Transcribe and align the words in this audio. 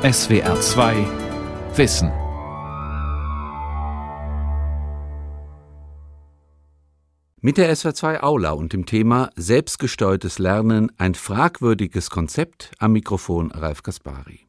SWR 0.00 0.60
2 0.60 0.94
Wissen. 1.74 2.12
Mit 7.40 7.56
der 7.56 7.74
SWR 7.74 7.94
2 7.94 8.22
Aula 8.22 8.52
und 8.52 8.72
dem 8.72 8.86
Thema 8.86 9.30
Selbstgesteuertes 9.34 10.38
Lernen 10.38 10.92
ein 10.98 11.16
fragwürdiges 11.16 12.10
Konzept 12.10 12.70
am 12.78 12.92
Mikrofon 12.92 13.50
Ralf 13.50 13.82
Kaspari. 13.82 14.46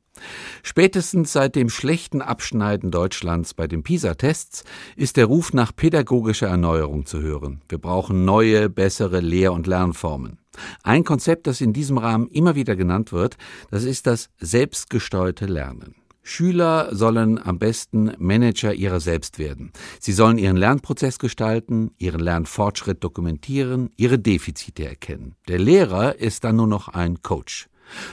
Spätestens 0.61 1.33
seit 1.33 1.55
dem 1.55 1.71
schlechten 1.71 2.21
Abschneiden 2.21 2.91
Deutschlands 2.91 3.55
bei 3.55 3.65
den 3.65 3.81
PISA-Tests 3.81 4.65
ist 4.95 5.17
der 5.17 5.25
Ruf 5.25 5.51
nach 5.53 5.75
pädagogischer 5.75 6.47
Erneuerung 6.47 7.07
zu 7.07 7.21
hören. 7.21 7.63
Wir 7.67 7.79
brauchen 7.79 8.23
neue, 8.23 8.69
bessere 8.69 9.19
Lehr- 9.19 9.53
und 9.53 9.65
Lernformen. 9.65 10.38
Ein 10.83 11.03
Konzept, 11.03 11.47
das 11.47 11.61
in 11.61 11.73
diesem 11.73 11.97
Rahmen 11.97 12.27
immer 12.27 12.55
wieder 12.55 12.75
genannt 12.75 13.11
wird, 13.11 13.37
das 13.71 13.83
ist 13.83 14.07
das 14.07 14.29
selbstgesteuerte 14.39 15.45
Lernen. 15.45 15.95
Schüler 16.21 16.89
sollen 16.95 17.43
am 17.43 17.57
besten 17.57 18.13
Manager 18.19 18.73
ihrer 18.73 18.99
selbst 18.99 19.39
werden. 19.39 19.71
Sie 19.99 20.11
sollen 20.11 20.37
ihren 20.37 20.57
Lernprozess 20.57 21.17
gestalten, 21.17 21.91
ihren 21.97 22.19
Lernfortschritt 22.19 23.03
dokumentieren, 23.03 23.89
ihre 23.97 24.19
Defizite 24.19 24.85
erkennen. 24.85 25.35
Der 25.47 25.57
Lehrer 25.57 26.19
ist 26.19 26.43
dann 26.43 26.57
nur 26.57 26.67
noch 26.67 26.87
ein 26.87 27.23
Coach. 27.23 27.67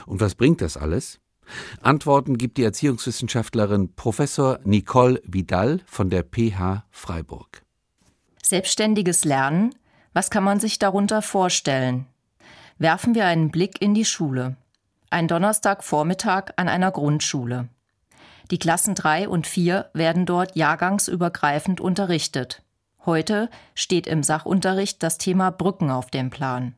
Und 0.07 0.19
was 0.19 0.33
bringt 0.33 0.61
das 0.61 0.77
alles? 0.77 1.19
Antworten 1.81 2.37
gibt 2.37 2.57
die 2.57 2.63
Erziehungswissenschaftlerin 2.63 3.93
Professor 3.93 4.59
Nicole 4.63 5.21
Vidal 5.23 5.81
von 5.85 6.09
der 6.09 6.23
PH 6.23 6.85
Freiburg. 6.89 7.61
Selbstständiges 8.41 9.25
Lernen, 9.25 9.75
was 10.13 10.29
kann 10.29 10.43
man 10.43 10.59
sich 10.59 10.79
darunter 10.79 11.21
vorstellen? 11.21 12.07
Werfen 12.79 13.15
wir 13.15 13.25
einen 13.25 13.49
Blick 13.49 13.81
in 13.81 13.95
die 13.95 14.05
Schule. 14.05 14.55
Ein 15.09 15.27
Donnerstagvormittag 15.27 16.51
an 16.57 16.67
einer 16.69 16.91
Grundschule. 16.91 17.69
Die 18.51 18.59
Klassen 18.59 18.93
3 18.93 19.27
und 19.27 19.47
4 19.47 19.89
werden 19.93 20.25
dort 20.25 20.55
jahrgangsübergreifend 20.55 21.81
unterrichtet. 21.81 22.61
Heute 23.05 23.49
steht 23.73 24.05
im 24.05 24.21
Sachunterricht 24.21 25.01
das 25.01 25.17
Thema 25.17 25.49
Brücken 25.49 25.89
auf 25.89 26.11
dem 26.11 26.29
Plan. 26.29 26.75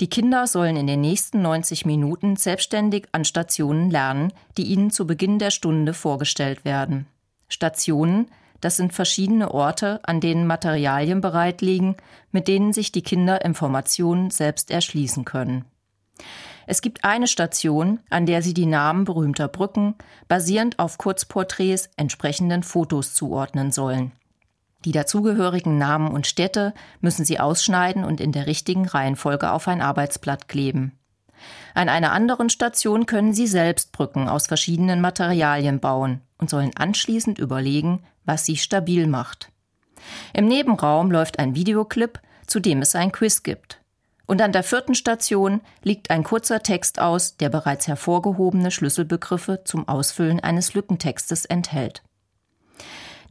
Die 0.00 0.10
Kinder 0.10 0.46
sollen 0.46 0.76
in 0.76 0.86
den 0.86 1.00
nächsten 1.00 1.40
90 1.40 1.86
Minuten 1.86 2.36
selbstständig 2.36 3.06
an 3.12 3.24
Stationen 3.24 3.90
lernen, 3.90 4.32
die 4.58 4.64
ihnen 4.64 4.90
zu 4.90 5.06
Beginn 5.06 5.38
der 5.38 5.50
Stunde 5.50 5.94
vorgestellt 5.94 6.66
werden. 6.66 7.06
Stationen, 7.48 8.28
das 8.66 8.76
sind 8.76 8.92
verschiedene 8.92 9.54
Orte, 9.54 10.00
an 10.02 10.20
denen 10.20 10.44
Materialien 10.44 11.20
bereitliegen, 11.20 11.94
mit 12.32 12.48
denen 12.48 12.72
sich 12.72 12.90
die 12.90 13.02
Kinder 13.02 13.44
Informationen 13.44 14.32
selbst 14.32 14.72
erschließen 14.72 15.24
können. 15.24 15.64
Es 16.66 16.82
gibt 16.82 17.04
eine 17.04 17.28
Station, 17.28 18.00
an 18.10 18.26
der 18.26 18.42
sie 18.42 18.54
die 18.54 18.66
Namen 18.66 19.04
berühmter 19.04 19.46
Brücken 19.46 19.94
basierend 20.26 20.80
auf 20.80 20.98
Kurzporträts 20.98 21.90
entsprechenden 21.96 22.64
Fotos 22.64 23.14
zuordnen 23.14 23.70
sollen. 23.70 24.10
Die 24.84 24.90
dazugehörigen 24.90 25.78
Namen 25.78 26.08
und 26.08 26.26
Städte 26.26 26.74
müssen 27.00 27.24
Sie 27.24 27.38
ausschneiden 27.38 28.02
und 28.02 28.20
in 28.20 28.32
der 28.32 28.48
richtigen 28.48 28.88
Reihenfolge 28.88 29.52
auf 29.52 29.68
ein 29.68 29.80
Arbeitsblatt 29.80 30.48
kleben. 30.48 30.98
An 31.74 31.88
einer 31.88 32.10
anderen 32.10 32.50
Station 32.50 33.06
können 33.06 33.32
Sie 33.32 33.46
selbst 33.46 33.92
Brücken 33.92 34.28
aus 34.28 34.48
verschiedenen 34.48 35.00
Materialien 35.00 35.78
bauen 35.78 36.20
und 36.38 36.50
sollen 36.50 36.72
anschließend 36.74 37.38
überlegen, 37.38 38.02
was 38.26 38.44
sie 38.44 38.56
stabil 38.56 39.06
macht. 39.06 39.50
Im 40.34 40.46
Nebenraum 40.46 41.10
läuft 41.10 41.38
ein 41.38 41.54
Videoclip, 41.54 42.20
zu 42.46 42.60
dem 42.60 42.82
es 42.82 42.94
ein 42.94 43.12
Quiz 43.12 43.42
gibt. 43.42 43.80
Und 44.26 44.42
an 44.42 44.52
der 44.52 44.64
vierten 44.64 44.94
Station 44.94 45.60
liegt 45.82 46.10
ein 46.10 46.24
kurzer 46.24 46.62
Text 46.62 47.00
aus, 47.00 47.36
der 47.36 47.48
bereits 47.48 47.86
hervorgehobene 47.86 48.70
Schlüsselbegriffe 48.70 49.62
zum 49.64 49.88
Ausfüllen 49.88 50.40
eines 50.40 50.74
Lückentextes 50.74 51.44
enthält. 51.44 52.02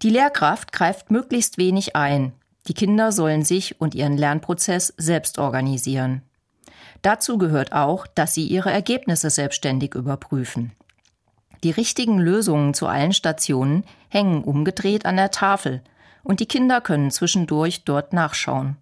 Die 0.01 0.09
Lehrkraft 0.09 0.71
greift 0.71 1.11
möglichst 1.11 1.57
wenig 1.57 1.95
ein. 1.95 2.33
Die 2.67 2.73
Kinder 2.73 3.11
sollen 3.11 3.43
sich 3.43 3.79
und 3.79 3.93
ihren 3.93 4.17
Lernprozess 4.17 4.93
selbst 4.97 5.37
organisieren. 5.37 6.21
Dazu 7.01 7.37
gehört 7.37 7.71
auch, 7.71 8.07
dass 8.07 8.33
sie 8.33 8.47
ihre 8.47 8.71
Ergebnisse 8.71 9.29
selbstständig 9.29 9.93
überprüfen. 9.93 10.71
Die 11.63 11.71
richtigen 11.71 12.19
Lösungen 12.19 12.73
zu 12.73 12.87
allen 12.87 13.13
Stationen 13.13 13.83
hängen 14.15 14.45
umgedreht 14.45 15.05
an 15.05 15.17
der 15.17 15.29
Tafel 15.29 15.81
und 16.23 16.39
die 16.39 16.47
Kinder 16.47 16.79
können 16.79 17.11
zwischendurch 17.11 17.83
dort 17.83 18.13
nachschauen. 18.13 18.77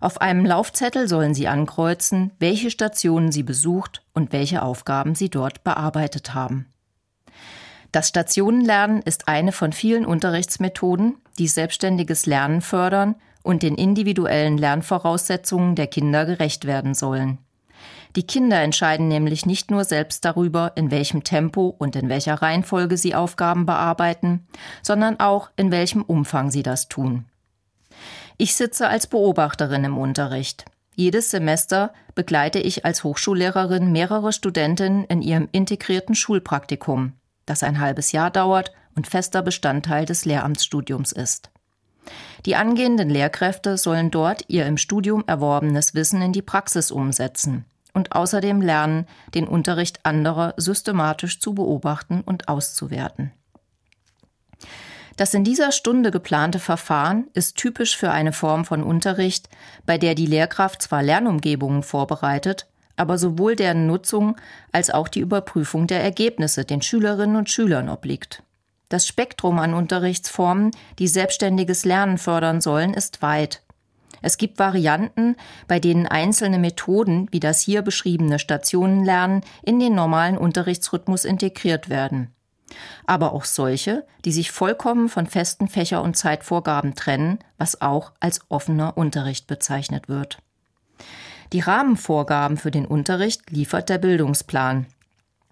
Auf 0.00 0.20
einem 0.20 0.44
Laufzettel 0.44 1.08
sollen 1.08 1.34
sie 1.34 1.48
ankreuzen, 1.48 2.32
welche 2.40 2.70
Stationen 2.70 3.32
sie 3.32 3.44
besucht 3.44 4.02
und 4.12 4.32
welche 4.32 4.62
Aufgaben 4.62 5.14
sie 5.14 5.30
dort 5.30 5.62
bearbeitet 5.62 6.34
haben. 6.34 6.66
Das 7.92 8.08
Stationenlernen 8.08 9.02
ist 9.02 9.28
eine 9.28 9.52
von 9.52 9.72
vielen 9.72 10.04
Unterrichtsmethoden, 10.04 11.14
die 11.38 11.46
selbstständiges 11.46 12.26
Lernen 12.26 12.60
fördern 12.60 13.14
und 13.44 13.62
den 13.62 13.76
individuellen 13.76 14.58
Lernvoraussetzungen 14.58 15.76
der 15.76 15.86
Kinder 15.86 16.26
gerecht 16.26 16.66
werden 16.66 16.94
sollen. 16.94 17.38
Die 18.16 18.26
Kinder 18.26 18.60
entscheiden 18.60 19.08
nämlich 19.08 19.44
nicht 19.44 19.70
nur 19.70 19.84
selbst 19.84 20.24
darüber, 20.24 20.72
in 20.76 20.90
welchem 20.90 21.24
Tempo 21.24 21.74
und 21.78 21.96
in 21.96 22.08
welcher 22.08 22.34
Reihenfolge 22.34 22.96
sie 22.96 23.14
Aufgaben 23.14 23.66
bearbeiten, 23.66 24.46
sondern 24.82 25.18
auch 25.18 25.50
in 25.56 25.72
welchem 25.72 26.02
Umfang 26.02 26.50
sie 26.50 26.62
das 26.62 26.88
tun. 26.88 27.24
Ich 28.36 28.54
sitze 28.54 28.88
als 28.88 29.06
Beobachterin 29.08 29.84
im 29.84 29.98
Unterricht. 29.98 30.64
Jedes 30.94 31.30
Semester 31.30 31.92
begleite 32.14 32.60
ich 32.60 32.84
als 32.84 33.02
Hochschullehrerin 33.02 33.90
mehrere 33.90 34.32
Studentinnen 34.32 35.04
in 35.04 35.22
ihrem 35.22 35.48
integrierten 35.50 36.14
Schulpraktikum 36.14 37.14
das 37.46 37.62
ein 37.62 37.80
halbes 37.80 38.12
Jahr 38.12 38.30
dauert 38.30 38.72
und 38.94 39.06
fester 39.06 39.42
Bestandteil 39.42 40.04
des 40.04 40.24
Lehramtsstudiums 40.24 41.12
ist. 41.12 41.50
Die 42.46 42.56
angehenden 42.56 43.08
Lehrkräfte 43.08 43.76
sollen 43.76 44.10
dort 44.10 44.44
ihr 44.48 44.66
im 44.66 44.76
Studium 44.76 45.24
erworbenes 45.26 45.94
Wissen 45.94 46.20
in 46.22 46.32
die 46.32 46.42
Praxis 46.42 46.90
umsetzen 46.90 47.64
und 47.94 48.12
außerdem 48.12 48.60
lernen, 48.60 49.06
den 49.34 49.48
Unterricht 49.48 50.04
anderer 50.04 50.52
systematisch 50.56 51.40
zu 51.40 51.54
beobachten 51.54 52.20
und 52.20 52.48
auszuwerten. 52.48 53.32
Das 55.16 55.32
in 55.32 55.44
dieser 55.44 55.70
Stunde 55.70 56.10
geplante 56.10 56.58
Verfahren 56.58 57.28
ist 57.34 57.56
typisch 57.56 57.96
für 57.96 58.10
eine 58.10 58.32
Form 58.32 58.64
von 58.64 58.82
Unterricht, 58.82 59.48
bei 59.86 59.96
der 59.96 60.16
die 60.16 60.26
Lehrkraft 60.26 60.82
zwar 60.82 61.02
Lernumgebungen 61.02 61.84
vorbereitet, 61.84 62.66
aber 62.96 63.16
sowohl 63.16 63.54
deren 63.56 63.86
Nutzung 63.86 64.36
als 64.72 64.90
auch 64.90 65.08
die 65.08 65.20
Überprüfung 65.20 65.86
der 65.86 66.02
Ergebnisse 66.02 66.64
den 66.64 66.82
Schülerinnen 66.82 67.36
und 67.36 67.48
Schülern 67.48 67.88
obliegt. 67.88 68.42
Das 68.88 69.06
Spektrum 69.06 69.58
an 69.58 69.74
Unterrichtsformen, 69.74 70.70
die 70.98 71.08
selbstständiges 71.08 71.84
Lernen 71.84 72.18
fördern 72.18 72.60
sollen, 72.60 72.94
ist 72.94 73.22
weit. 73.22 73.63
Es 74.24 74.38
gibt 74.38 74.58
Varianten, 74.58 75.36
bei 75.68 75.78
denen 75.78 76.06
einzelne 76.06 76.58
Methoden 76.58 77.28
wie 77.30 77.40
das 77.40 77.60
hier 77.60 77.82
beschriebene 77.82 78.38
Stationenlernen 78.38 79.42
in 79.62 79.78
den 79.78 79.94
normalen 79.94 80.38
Unterrichtsrhythmus 80.38 81.26
integriert 81.26 81.90
werden. 81.90 82.30
Aber 83.04 83.34
auch 83.34 83.44
solche, 83.44 84.06
die 84.24 84.32
sich 84.32 84.50
vollkommen 84.50 85.10
von 85.10 85.26
festen 85.26 85.68
Fächer- 85.68 86.02
und 86.02 86.16
Zeitvorgaben 86.16 86.94
trennen, 86.94 87.38
was 87.58 87.82
auch 87.82 88.12
als 88.18 88.40
offener 88.48 88.96
Unterricht 88.96 89.46
bezeichnet 89.46 90.08
wird. 90.08 90.38
Die 91.52 91.60
Rahmenvorgaben 91.60 92.56
für 92.56 92.70
den 92.70 92.86
Unterricht 92.86 93.50
liefert 93.50 93.90
der 93.90 93.98
Bildungsplan. 93.98 94.86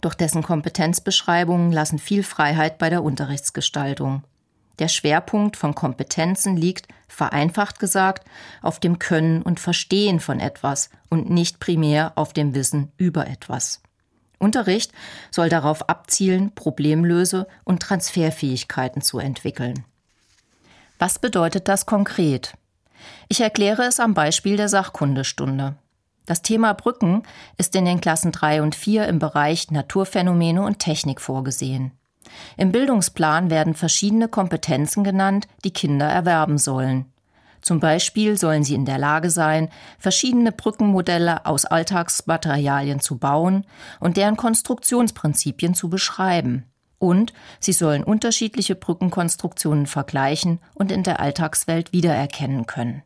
Doch 0.00 0.14
dessen 0.14 0.42
Kompetenzbeschreibungen 0.42 1.72
lassen 1.72 1.98
viel 1.98 2.22
Freiheit 2.22 2.78
bei 2.78 2.88
der 2.88 3.04
Unterrichtsgestaltung. 3.04 4.24
Der 4.78 4.88
Schwerpunkt 4.88 5.56
von 5.56 5.74
Kompetenzen 5.74 6.56
liegt, 6.56 6.88
vereinfacht 7.08 7.78
gesagt, 7.78 8.26
auf 8.62 8.80
dem 8.80 8.98
Können 8.98 9.42
und 9.42 9.60
Verstehen 9.60 10.20
von 10.20 10.40
etwas 10.40 10.90
und 11.10 11.30
nicht 11.30 11.60
primär 11.60 12.12
auf 12.16 12.32
dem 12.32 12.54
Wissen 12.54 12.90
über 12.96 13.26
etwas. 13.26 13.82
Unterricht 14.38 14.92
soll 15.30 15.48
darauf 15.48 15.88
abzielen, 15.88 16.54
Problemlöse 16.54 17.46
und 17.64 17.80
Transferfähigkeiten 17.80 19.00
zu 19.00 19.18
entwickeln. 19.18 19.84
Was 20.98 21.18
bedeutet 21.18 21.68
das 21.68 21.86
konkret? 21.86 22.54
Ich 23.28 23.40
erkläre 23.40 23.82
es 23.82 24.00
am 24.00 24.14
Beispiel 24.14 24.56
der 24.56 24.68
Sachkundestunde. 24.68 25.76
Das 26.26 26.42
Thema 26.42 26.72
Brücken 26.72 27.24
ist 27.56 27.74
in 27.74 27.84
den 27.84 28.00
Klassen 28.00 28.32
3 28.32 28.62
und 28.62 28.74
4 28.74 29.06
im 29.08 29.18
Bereich 29.18 29.70
Naturphänomene 29.70 30.62
und 30.62 30.78
Technik 30.78 31.20
vorgesehen. 31.20 31.92
Im 32.56 32.72
Bildungsplan 32.72 33.50
werden 33.50 33.74
verschiedene 33.74 34.28
Kompetenzen 34.28 35.04
genannt, 35.04 35.48
die 35.64 35.72
Kinder 35.72 36.06
erwerben 36.06 36.58
sollen. 36.58 37.06
Zum 37.62 37.78
Beispiel 37.78 38.36
sollen 38.36 38.64
sie 38.64 38.74
in 38.74 38.84
der 38.84 38.98
Lage 38.98 39.30
sein, 39.30 39.68
verschiedene 39.98 40.50
Brückenmodelle 40.50 41.46
aus 41.46 41.64
Alltagsmaterialien 41.64 43.00
zu 43.00 43.18
bauen 43.18 43.64
und 44.00 44.16
deren 44.16 44.36
Konstruktionsprinzipien 44.36 45.74
zu 45.74 45.88
beschreiben. 45.88 46.66
Und 46.98 47.32
sie 47.60 47.72
sollen 47.72 48.04
unterschiedliche 48.04 48.74
Brückenkonstruktionen 48.74 49.86
vergleichen 49.86 50.60
und 50.74 50.92
in 50.92 51.04
der 51.04 51.20
Alltagswelt 51.20 51.92
wiedererkennen 51.92 52.66
können. 52.66 53.02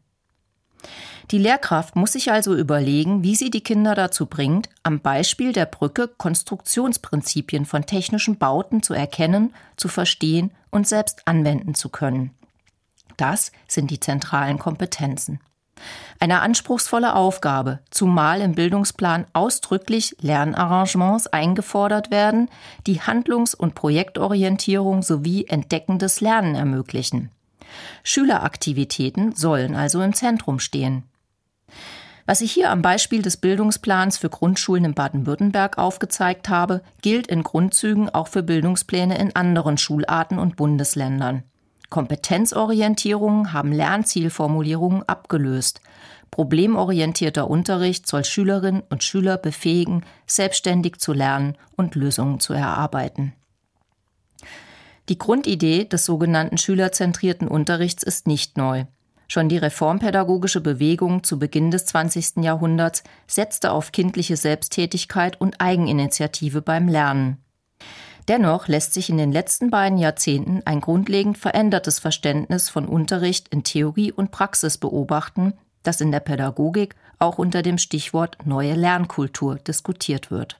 Die 1.30 1.38
Lehrkraft 1.38 1.96
muss 1.96 2.12
sich 2.12 2.30
also 2.30 2.54
überlegen, 2.54 3.22
wie 3.22 3.34
sie 3.34 3.50
die 3.50 3.62
Kinder 3.62 3.94
dazu 3.94 4.26
bringt, 4.26 4.68
am 4.82 5.00
Beispiel 5.00 5.52
der 5.52 5.66
Brücke 5.66 6.08
Konstruktionsprinzipien 6.08 7.64
von 7.64 7.86
technischen 7.86 8.38
Bauten 8.38 8.82
zu 8.82 8.94
erkennen, 8.94 9.52
zu 9.76 9.88
verstehen 9.88 10.52
und 10.70 10.86
selbst 10.86 11.22
anwenden 11.26 11.74
zu 11.74 11.88
können. 11.88 12.30
Das 13.16 13.50
sind 13.66 13.90
die 13.90 14.00
zentralen 14.00 14.58
Kompetenzen. 14.58 15.40
Eine 16.18 16.40
anspruchsvolle 16.40 17.14
Aufgabe, 17.14 17.80
zumal 17.90 18.40
im 18.40 18.54
Bildungsplan 18.54 19.26
ausdrücklich 19.34 20.16
Lernarrangements 20.20 21.26
eingefordert 21.26 22.10
werden, 22.10 22.48
die 22.86 23.00
Handlungs- 23.00 23.54
und 23.54 23.74
Projektorientierung 23.74 25.02
sowie 25.02 25.46
entdeckendes 25.46 26.20
Lernen 26.20 26.54
ermöglichen. 26.54 27.30
Schüleraktivitäten 28.02 29.34
sollen 29.34 29.74
also 29.74 30.00
im 30.02 30.12
Zentrum 30.12 30.58
stehen. 30.58 31.04
Was 32.26 32.40
ich 32.40 32.50
hier 32.50 32.70
am 32.70 32.82
Beispiel 32.82 33.22
des 33.22 33.36
Bildungsplans 33.36 34.18
für 34.18 34.28
Grundschulen 34.28 34.84
in 34.84 34.94
Baden-Württemberg 34.94 35.78
aufgezeigt 35.78 36.48
habe, 36.48 36.82
gilt 37.00 37.28
in 37.28 37.44
Grundzügen 37.44 38.10
auch 38.10 38.26
für 38.26 38.42
Bildungspläne 38.42 39.16
in 39.18 39.36
anderen 39.36 39.78
Schularten 39.78 40.38
und 40.38 40.56
Bundesländern. 40.56 41.44
Kompetenzorientierungen 41.88 43.52
haben 43.52 43.70
Lernzielformulierungen 43.70 45.08
abgelöst. 45.08 45.80
Problemorientierter 46.32 47.48
Unterricht 47.48 48.08
soll 48.08 48.24
Schülerinnen 48.24 48.82
und 48.90 49.04
Schüler 49.04 49.38
befähigen, 49.38 50.04
selbstständig 50.26 50.98
zu 50.98 51.12
lernen 51.12 51.56
und 51.76 51.94
Lösungen 51.94 52.40
zu 52.40 52.52
erarbeiten. 52.52 53.34
Die 55.08 55.18
Grundidee 55.18 55.84
des 55.84 56.04
sogenannten 56.04 56.58
schülerzentrierten 56.58 57.46
Unterrichts 57.46 58.02
ist 58.02 58.26
nicht 58.26 58.56
neu. 58.56 58.84
Schon 59.28 59.48
die 59.48 59.58
reformpädagogische 59.58 60.60
Bewegung 60.60 61.24
zu 61.24 61.38
Beginn 61.38 61.70
des 61.70 61.86
20. 61.86 62.44
Jahrhunderts 62.44 63.02
setzte 63.26 63.72
auf 63.72 63.92
kindliche 63.92 64.36
Selbsttätigkeit 64.36 65.40
und 65.40 65.60
Eigeninitiative 65.60 66.62
beim 66.62 66.88
Lernen. 66.88 67.38
Dennoch 68.28 68.66
lässt 68.66 68.94
sich 68.94 69.08
in 69.08 69.18
den 69.18 69.30
letzten 69.30 69.70
beiden 69.70 69.98
Jahrzehnten 69.98 70.62
ein 70.64 70.80
grundlegend 70.80 71.38
verändertes 71.38 72.00
Verständnis 72.00 72.68
von 72.68 72.86
Unterricht 72.86 73.48
in 73.48 73.62
Theorie 73.62 74.10
und 74.10 74.32
Praxis 74.32 74.78
beobachten, 74.78 75.54
das 75.84 76.00
in 76.00 76.10
der 76.10 76.20
Pädagogik 76.20 76.96
auch 77.20 77.38
unter 77.38 77.62
dem 77.62 77.78
Stichwort 77.78 78.38
neue 78.44 78.74
Lernkultur 78.74 79.56
diskutiert 79.56 80.32
wird. 80.32 80.58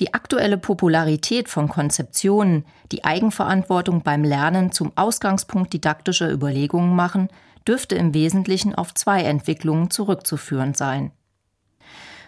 Die 0.00 0.12
aktuelle 0.12 0.58
Popularität 0.58 1.48
von 1.48 1.68
Konzeptionen, 1.68 2.64
die 2.90 3.04
Eigenverantwortung 3.04 4.02
beim 4.02 4.24
Lernen 4.24 4.72
zum 4.72 4.92
Ausgangspunkt 4.96 5.72
didaktischer 5.72 6.30
Überlegungen 6.30 6.96
machen, 6.96 7.28
dürfte 7.66 7.94
im 7.94 8.12
Wesentlichen 8.12 8.74
auf 8.74 8.92
zwei 8.94 9.22
Entwicklungen 9.22 9.90
zurückzuführen 9.90 10.74
sein. 10.74 11.12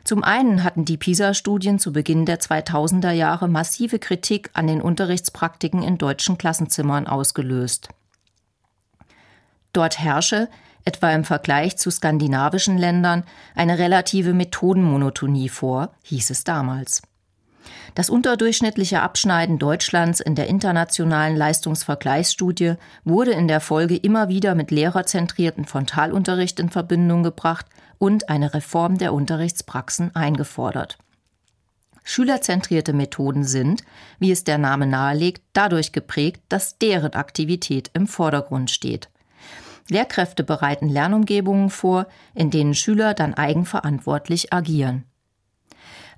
Zum 0.04 0.22
einen 0.22 0.62
hatten 0.62 0.84
die 0.84 0.96
PISA-Studien 0.96 1.80
zu 1.80 1.92
Beginn 1.92 2.26
der 2.26 2.38
2000er 2.38 3.10
Jahre 3.10 3.48
massive 3.48 3.98
Kritik 3.98 4.50
an 4.52 4.68
den 4.68 4.80
Unterrichtspraktiken 4.80 5.82
in 5.82 5.98
deutschen 5.98 6.38
Klassenzimmern 6.38 7.08
ausgelöst. 7.08 7.88
Dort 9.72 9.98
herrsche, 9.98 10.48
etwa 10.84 11.10
im 11.10 11.24
Vergleich 11.24 11.76
zu 11.76 11.90
skandinavischen 11.90 12.78
Ländern, 12.78 13.24
eine 13.56 13.78
relative 13.80 14.32
Methodenmonotonie 14.32 15.48
vor, 15.48 15.90
hieß 16.04 16.30
es 16.30 16.44
damals. 16.44 17.02
Das 17.94 18.10
unterdurchschnittliche 18.10 19.02
Abschneiden 19.02 19.58
Deutschlands 19.58 20.20
in 20.20 20.34
der 20.34 20.48
internationalen 20.48 21.36
Leistungsvergleichsstudie 21.36 22.74
wurde 23.04 23.32
in 23.32 23.48
der 23.48 23.60
Folge 23.60 23.96
immer 23.96 24.28
wieder 24.28 24.54
mit 24.54 24.70
lehrerzentrierten 24.70 25.64
Frontalunterricht 25.64 26.60
in 26.60 26.70
Verbindung 26.70 27.22
gebracht 27.22 27.66
und 27.98 28.28
eine 28.28 28.54
Reform 28.54 28.98
der 28.98 29.12
Unterrichtspraxen 29.12 30.14
eingefordert. 30.14 30.98
Schülerzentrierte 32.04 32.92
Methoden 32.92 33.42
sind, 33.42 33.82
wie 34.20 34.30
es 34.30 34.44
der 34.44 34.58
Name 34.58 34.86
nahelegt, 34.86 35.42
dadurch 35.52 35.90
geprägt, 35.90 36.40
dass 36.48 36.78
deren 36.78 37.14
Aktivität 37.14 37.90
im 37.94 38.06
Vordergrund 38.06 38.70
steht. 38.70 39.08
Lehrkräfte 39.88 40.44
bereiten 40.44 40.88
Lernumgebungen 40.88 41.70
vor, 41.70 42.06
in 42.34 42.50
denen 42.50 42.74
Schüler 42.74 43.14
dann 43.14 43.34
eigenverantwortlich 43.34 44.52
agieren. 44.52 45.04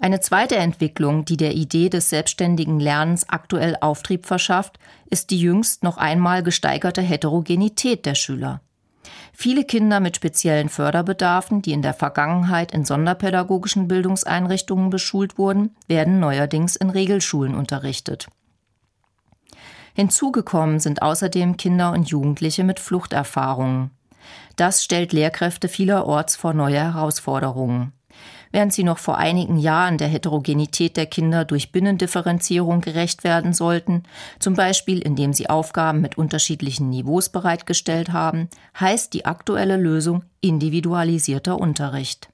Eine 0.00 0.21
zweite 0.21 0.56
Entwicklung, 0.56 1.25
die 1.25 1.37
der 1.37 1.55
Idee 1.55 1.89
des 1.89 2.09
selbstständigen 2.11 2.79
Lernens 2.79 3.29
aktuell 3.29 3.77
Auftrieb 3.81 4.27
verschafft, 4.27 4.79
ist 5.11 5.31
die 5.31 5.41
jüngst 5.41 5.83
noch 5.83 5.97
einmal 5.97 6.43
gesteigerte 6.45 7.03
Heterogenität 7.03 8.06
der 8.06 8.15
Schüler. 8.15 8.61
Viele 9.33 9.65
Kinder 9.65 9.99
mit 9.99 10.17
speziellen 10.17 10.69
Förderbedarfen, 10.69 11.62
die 11.62 11.73
in 11.73 11.83
der 11.83 11.95
Vergangenheit 11.95 12.73
in 12.73 12.85
sonderpädagogischen 12.85 13.89
Bildungseinrichtungen 13.89 14.91
beschult 14.91 15.37
wurden, 15.37 15.75
werden 15.89 16.21
neuerdings 16.21 16.77
in 16.77 16.91
Regelschulen 16.91 17.55
unterrichtet. 17.55 18.29
Hinzugekommen 19.95 20.79
sind 20.79 21.03
außerdem 21.03 21.56
Kinder 21.56 21.93
und 21.93 22.09
Jugendliche 22.09 22.62
mit 22.62 22.79
Fluchterfahrungen. 22.79 23.91
Das 24.55 24.85
stellt 24.85 25.12
Lehrkräfte 25.12 25.69
vielerorts 25.69 26.37
vor 26.37 26.53
neue 26.53 26.79
Herausforderungen 26.79 27.93
während 28.53 28.73
sie 28.73 28.85
noch 28.85 28.99
vor 28.99 29.19
einigen 29.19 29.59
Jahren 29.59 29.99
der 29.99 30.09
Heterogenität 30.09 30.97
der 30.97 31.06
Kinder 31.06 31.45
durch 31.45 31.73
Binnendifferenzierung 31.73 32.81
gerecht 32.81 33.25
werden 33.25 33.53
sollten, 33.53 34.05
zum 34.39 34.55
Beispiel 34.55 34.99
indem 34.99 35.33
sie 35.33 35.50
Aufgaben 35.50 36.00
mit 36.00 36.19
unterschiedlichen 36.19 36.91
Niveaus 36.91 37.29
bereitgestellt 37.29 38.12
haben, 38.12 38.49
heißt 38.79 39.12
die 39.15 39.25
aktuelle 39.25 39.77
Lösung 39.77 40.25
individualisierter 40.41 41.59
Unterricht. 41.59 42.29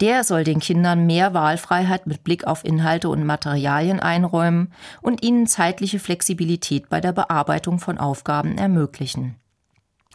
Der 0.00 0.24
soll 0.24 0.44
den 0.44 0.60
Kindern 0.60 1.06
mehr 1.06 1.34
Wahlfreiheit 1.34 2.06
mit 2.06 2.24
Blick 2.24 2.46
auf 2.46 2.64
Inhalte 2.64 3.08
und 3.08 3.24
Materialien 3.24 4.00
einräumen 4.00 4.72
und 5.02 5.22
ihnen 5.22 5.46
zeitliche 5.46 5.98
Flexibilität 5.98 6.88
bei 6.88 7.00
der 7.00 7.12
Bearbeitung 7.12 7.78
von 7.78 7.98
Aufgaben 7.98 8.58
ermöglichen. 8.58 9.36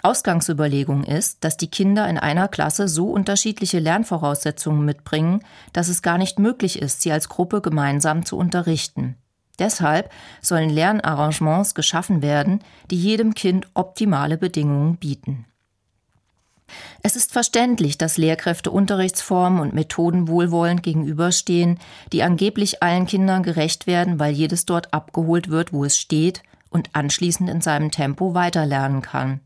Ausgangsüberlegung 0.02 1.04
ist, 1.04 1.44
dass 1.44 1.58
die 1.58 1.70
Kinder 1.70 2.08
in 2.08 2.18
einer 2.18 2.48
Klasse 2.48 2.88
so 2.88 3.10
unterschiedliche 3.10 3.80
Lernvoraussetzungen 3.80 4.86
mitbringen, 4.86 5.44
dass 5.74 5.90
es 5.90 6.02
gar 6.02 6.18
nicht 6.18 6.40
möglich 6.40 6.82
ist, 6.82 7.02
sie 7.02 7.12
als 7.12 7.28
Gruppe 7.28 7.62
gemeinsam 7.62 8.26
zu 8.26 8.38
unterrichten. 8.38 9.16
Deshalb 9.60 10.10
sollen 10.42 10.70
Lernarrangements 10.70 11.76
geschaffen 11.76 12.22
werden, 12.22 12.62
die 12.90 12.98
jedem 12.98 13.34
Kind 13.34 13.68
optimale 13.74 14.38
Bedingungen 14.38 14.96
bieten. 14.96 15.46
Es 17.02 17.16
ist 17.16 17.34
verständlich, 17.34 17.98
dass 17.98 18.18
Lehrkräfte 18.18 18.72
Unterrichtsformen 18.72 19.60
und 19.60 19.74
Methoden 19.74 20.28
wohlwollend 20.28 20.84
gegenüberstehen, 20.84 21.80
die 22.14 22.24
angeblich 22.24 22.84
allen 22.84 23.06
Kindern 23.06 23.44
gerecht 23.44 23.88
werden, 23.88 24.20
weil 24.20 24.34
jedes 24.34 24.66
dort 24.66 24.94
abgeholt 24.94 25.50
wird, 25.50 25.74
wo 25.74 25.84
es 25.84 25.98
steht 25.98 26.44
und 26.70 26.96
anschließend 26.96 27.50
in 27.50 27.62
seinem 27.62 27.92
Tempo 27.92 28.34
weiterlernen 28.34 29.02
kann. 29.02 29.42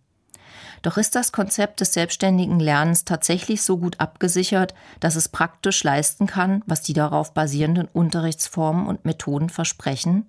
Doch 0.83 0.97
ist 0.97 1.15
das 1.15 1.31
Konzept 1.31 1.79
des 1.79 1.93
selbstständigen 1.93 2.59
Lernens 2.59 3.05
tatsächlich 3.05 3.63
so 3.63 3.77
gut 3.77 3.99
abgesichert, 3.99 4.75
dass 4.99 5.15
es 5.15 5.29
praktisch 5.29 5.83
leisten 5.83 6.27
kann, 6.27 6.61
was 6.67 6.81
die 6.81 6.93
darauf 6.93 7.33
basierenden 7.33 7.87
Unterrichtsformen 7.87 8.85
und 8.85 9.05
Methoden 9.05 9.49
versprechen? 9.49 10.27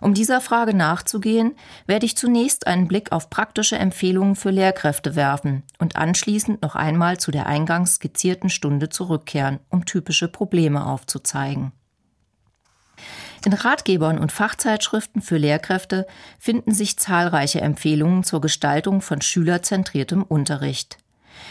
Um 0.00 0.14
dieser 0.14 0.40
Frage 0.40 0.74
nachzugehen, 0.74 1.56
werde 1.86 2.06
ich 2.06 2.16
zunächst 2.16 2.66
einen 2.66 2.88
Blick 2.88 3.12
auf 3.12 3.30
praktische 3.30 3.76
Empfehlungen 3.76 4.36
für 4.36 4.50
Lehrkräfte 4.50 5.14
werfen 5.14 5.62
und 5.78 5.96
anschließend 5.96 6.62
noch 6.62 6.74
einmal 6.74 7.18
zu 7.18 7.30
der 7.30 7.46
eingangs 7.46 7.96
skizzierten 7.96 8.48
Stunde 8.48 8.88
zurückkehren, 8.88 9.58
um 9.68 9.84
typische 9.84 10.28
Probleme 10.28 10.86
aufzuzeigen. 10.86 11.72
In 13.44 13.52
Ratgebern 13.52 14.18
und 14.18 14.32
Fachzeitschriften 14.32 15.22
für 15.22 15.36
Lehrkräfte 15.36 16.06
finden 16.38 16.72
sich 16.72 16.98
zahlreiche 16.98 17.60
Empfehlungen 17.60 18.24
zur 18.24 18.40
Gestaltung 18.40 19.00
von 19.00 19.20
schülerzentriertem 19.20 20.22
Unterricht. 20.22 20.98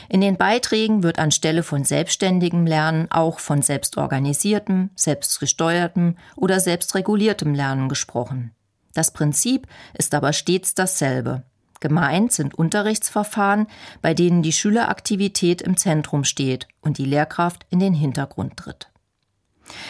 In 0.09 0.21
den 0.21 0.37
Beiträgen 0.37 1.03
wird 1.03 1.19
anstelle 1.19 1.63
von 1.63 1.83
selbstständigem 1.83 2.65
Lernen 2.65 3.09
auch 3.09 3.39
von 3.39 3.61
selbstorganisiertem, 3.61 4.89
selbstgesteuertem 4.95 6.17
oder 6.35 6.59
selbstreguliertem 6.59 7.53
Lernen 7.53 7.89
gesprochen. 7.89 8.51
Das 8.93 9.11
Prinzip 9.11 9.67
ist 9.93 10.13
aber 10.13 10.33
stets 10.33 10.73
dasselbe. 10.75 11.43
Gemeint 11.79 12.31
sind 12.31 12.55
Unterrichtsverfahren, 12.55 13.67
bei 14.01 14.13
denen 14.13 14.41
die 14.41 14.53
Schüleraktivität 14.53 15.61
im 15.61 15.77
Zentrum 15.77 16.23
steht 16.23 16.67
und 16.81 16.97
die 16.97 17.05
Lehrkraft 17.05 17.65
in 17.69 17.79
den 17.79 17.93
Hintergrund 17.93 18.57
tritt. 18.57 18.89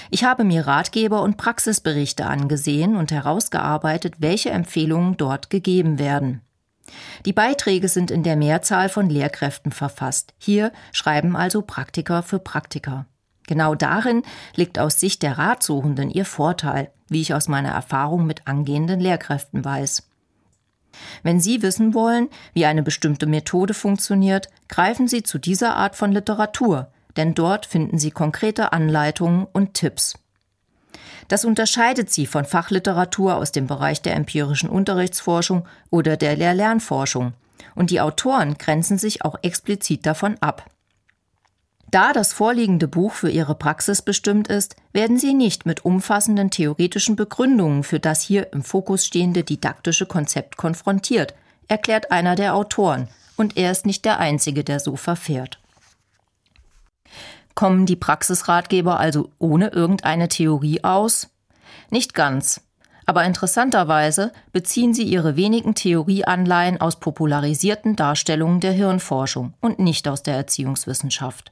Ich 0.09 0.23
habe 0.23 0.43
mir 0.43 0.67
Ratgeber 0.67 1.21
und 1.21 1.37
Praxisberichte 1.37 2.25
angesehen 2.25 2.95
und 2.95 3.11
herausgearbeitet, 3.11 4.15
welche 4.19 4.49
Empfehlungen 4.49 5.17
dort 5.17 5.49
gegeben 5.49 5.99
werden. 5.99 6.41
Die 7.25 7.33
Beiträge 7.33 7.89
sind 7.89 8.11
in 8.11 8.23
der 8.23 8.35
Mehrzahl 8.35 8.89
von 8.89 9.09
Lehrkräften 9.09 9.71
verfasst. 9.71 10.33
Hier 10.37 10.71
schreiben 10.91 11.35
also 11.35 11.61
Praktiker 11.61 12.23
für 12.23 12.39
Praktiker. 12.39 13.05
Genau 13.45 13.75
darin 13.75 14.23
liegt 14.55 14.79
aus 14.79 14.99
Sicht 14.99 15.23
der 15.23 15.37
Ratsuchenden 15.37 16.09
ihr 16.09 16.25
Vorteil, 16.25 16.91
wie 17.09 17.21
ich 17.21 17.33
aus 17.33 17.47
meiner 17.47 17.69
Erfahrung 17.69 18.25
mit 18.25 18.47
angehenden 18.47 18.99
Lehrkräften 18.99 19.63
weiß. 19.63 20.03
Wenn 21.23 21.39
Sie 21.39 21.61
wissen 21.61 21.93
wollen, 21.93 22.29
wie 22.53 22.65
eine 22.65 22.83
bestimmte 22.83 23.25
Methode 23.25 23.73
funktioniert, 23.73 24.49
greifen 24.67 25.07
Sie 25.07 25.23
zu 25.23 25.37
dieser 25.37 25.75
Art 25.75 25.95
von 25.95 26.11
Literatur, 26.11 26.91
denn 27.17 27.33
dort 27.33 27.65
finden 27.65 27.99
Sie 27.99 28.11
konkrete 28.11 28.71
Anleitungen 28.71 29.47
und 29.51 29.73
Tipps. 29.73 30.17
Das 31.27 31.43
unterscheidet 31.43 32.09
sie 32.09 32.25
von 32.25 32.45
Fachliteratur 32.45 33.35
aus 33.35 33.51
dem 33.51 33.67
Bereich 33.67 34.01
der 34.01 34.15
empirischen 34.15 34.69
Unterrichtsforschung 34.69 35.65
oder 35.89 36.15
der 36.15 36.35
Lehr-Lernforschung, 36.37 37.33
und 37.75 37.89
die 37.89 37.99
Autoren 37.99 38.57
grenzen 38.57 38.97
sich 38.97 39.25
auch 39.25 39.35
explizit 39.41 40.05
davon 40.05 40.37
ab. 40.39 40.69
Da 41.89 42.11
das 42.11 42.33
vorliegende 42.33 42.87
Buch 42.87 43.13
für 43.13 43.29
ihre 43.29 43.55
Praxis 43.55 44.01
bestimmt 44.01 44.49
ist, 44.49 44.75
werden 44.91 45.17
Sie 45.17 45.33
nicht 45.33 45.65
mit 45.65 45.85
umfassenden 45.85 46.49
theoretischen 46.49 47.15
Begründungen 47.15 47.83
für 47.83 47.99
das 47.99 48.21
hier 48.21 48.51
im 48.51 48.63
Fokus 48.63 49.05
stehende 49.05 49.43
didaktische 49.43 50.05
Konzept 50.05 50.57
konfrontiert, 50.57 51.33
erklärt 51.69 52.11
einer 52.11 52.35
der 52.35 52.55
Autoren, 52.55 53.07
und 53.37 53.55
er 53.55 53.71
ist 53.71 53.85
nicht 53.85 54.03
der 54.03 54.19
Einzige, 54.19 54.63
der 54.63 54.79
so 54.79 54.95
verfährt. 54.95 55.59
Kommen 57.57 57.87
die 57.87 57.95
Praxisratgeber 57.95 58.99
also 58.99 59.31
ohne 59.39 59.69
irgendeine 59.69 60.27
Theorie 60.27 60.83
aus? 60.83 61.31
Nicht 61.89 62.13
ganz. 62.13 62.61
Aber 63.07 63.23
interessanterweise 63.23 64.31
beziehen 64.53 64.93
sie 64.93 65.05
ihre 65.05 65.37
wenigen 65.37 65.73
Theorieanleihen 65.73 66.79
aus 66.79 66.99
popularisierten 66.99 67.95
Darstellungen 67.95 68.59
der 68.59 68.73
Hirnforschung 68.73 69.55
und 69.59 69.79
nicht 69.79 70.07
aus 70.07 70.21
der 70.21 70.35
Erziehungswissenschaft. 70.35 71.51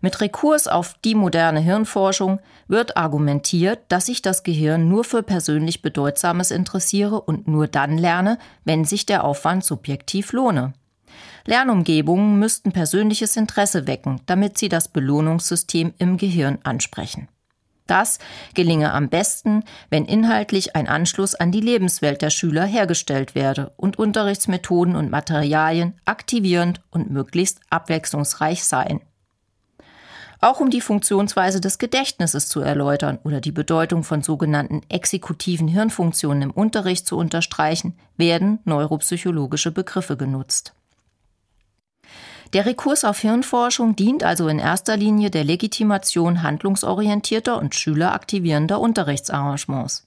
Mit 0.00 0.22
Rekurs 0.22 0.68
auf 0.68 0.94
die 1.04 1.14
moderne 1.14 1.60
Hirnforschung 1.60 2.40
wird 2.66 2.96
argumentiert, 2.96 3.80
dass 3.88 4.08
ich 4.08 4.22
das 4.22 4.42
Gehirn 4.42 4.88
nur 4.88 5.04
für 5.04 5.22
persönlich 5.22 5.82
Bedeutsames 5.82 6.50
interessiere 6.50 7.20
und 7.20 7.46
nur 7.46 7.68
dann 7.68 7.98
lerne, 7.98 8.38
wenn 8.64 8.86
sich 8.86 9.04
der 9.04 9.22
Aufwand 9.22 9.66
subjektiv 9.66 10.32
lohne. 10.32 10.72
Lernumgebungen 11.46 12.38
müssten 12.38 12.72
persönliches 12.72 13.36
Interesse 13.36 13.86
wecken, 13.86 14.20
damit 14.26 14.58
sie 14.58 14.68
das 14.68 14.88
Belohnungssystem 14.88 15.94
im 15.98 16.16
Gehirn 16.16 16.58
ansprechen. 16.64 17.28
Das 17.86 18.18
gelinge 18.54 18.92
am 18.92 19.08
besten, 19.08 19.62
wenn 19.90 20.06
inhaltlich 20.06 20.74
ein 20.74 20.88
Anschluss 20.88 21.36
an 21.36 21.52
die 21.52 21.60
Lebenswelt 21.60 22.20
der 22.20 22.30
Schüler 22.30 22.64
hergestellt 22.64 23.36
werde 23.36 23.72
und 23.76 23.96
Unterrichtsmethoden 23.96 24.96
und 24.96 25.10
Materialien 25.10 25.94
aktivierend 26.04 26.80
und 26.90 27.10
möglichst 27.10 27.60
abwechslungsreich 27.70 28.64
seien. 28.64 29.00
Auch 30.40 30.60
um 30.60 30.68
die 30.68 30.80
Funktionsweise 30.80 31.60
des 31.60 31.78
Gedächtnisses 31.78 32.48
zu 32.48 32.60
erläutern 32.60 33.18
oder 33.22 33.40
die 33.40 33.52
Bedeutung 33.52 34.02
von 34.02 34.22
sogenannten 34.22 34.82
exekutiven 34.88 35.68
Hirnfunktionen 35.68 36.42
im 36.42 36.50
Unterricht 36.50 37.06
zu 37.06 37.16
unterstreichen, 37.16 37.96
werden 38.16 38.58
neuropsychologische 38.64 39.70
Begriffe 39.70 40.16
genutzt. 40.16 40.74
Der 42.52 42.64
Rekurs 42.64 43.04
auf 43.04 43.18
Hirnforschung 43.18 43.96
dient 43.96 44.22
also 44.22 44.48
in 44.48 44.58
erster 44.58 44.96
Linie 44.96 45.30
der 45.30 45.44
Legitimation 45.44 46.42
handlungsorientierter 46.42 47.58
und 47.58 47.74
schüleraktivierender 47.74 48.80
Unterrichtsarrangements. 48.80 50.06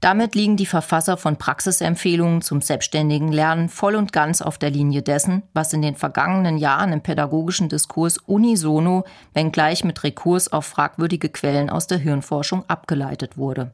Damit 0.00 0.34
liegen 0.34 0.56
die 0.56 0.66
Verfasser 0.66 1.16
von 1.16 1.36
Praxisempfehlungen 1.36 2.42
zum 2.42 2.60
selbstständigen 2.60 3.30
Lernen 3.30 3.68
voll 3.68 3.94
und 3.94 4.12
ganz 4.12 4.42
auf 4.42 4.58
der 4.58 4.70
Linie 4.70 5.02
dessen, 5.02 5.44
was 5.54 5.72
in 5.72 5.80
den 5.80 5.94
vergangenen 5.94 6.58
Jahren 6.58 6.92
im 6.92 7.02
pädagogischen 7.02 7.68
Diskurs 7.68 8.18
unisono, 8.18 9.04
wenngleich 9.32 9.84
mit 9.84 10.02
Rekurs 10.02 10.52
auf 10.52 10.66
fragwürdige 10.66 11.28
Quellen 11.28 11.70
aus 11.70 11.86
der 11.86 11.98
Hirnforschung 11.98 12.64
abgeleitet 12.68 13.38
wurde. 13.38 13.70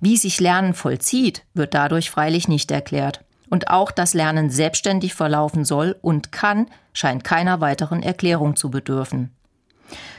Wie 0.00 0.16
sich 0.16 0.40
Lernen 0.40 0.74
vollzieht, 0.74 1.44
wird 1.54 1.74
dadurch 1.74 2.10
freilich 2.10 2.48
nicht 2.48 2.72
erklärt. 2.72 3.24
Und 3.54 3.70
auch 3.70 3.92
das 3.92 4.14
Lernen 4.14 4.50
selbstständig 4.50 5.14
verlaufen 5.14 5.64
soll 5.64 5.94
und 6.02 6.32
kann, 6.32 6.66
scheint 6.92 7.22
keiner 7.22 7.60
weiteren 7.60 8.02
Erklärung 8.02 8.56
zu 8.56 8.68
bedürfen. 8.68 9.30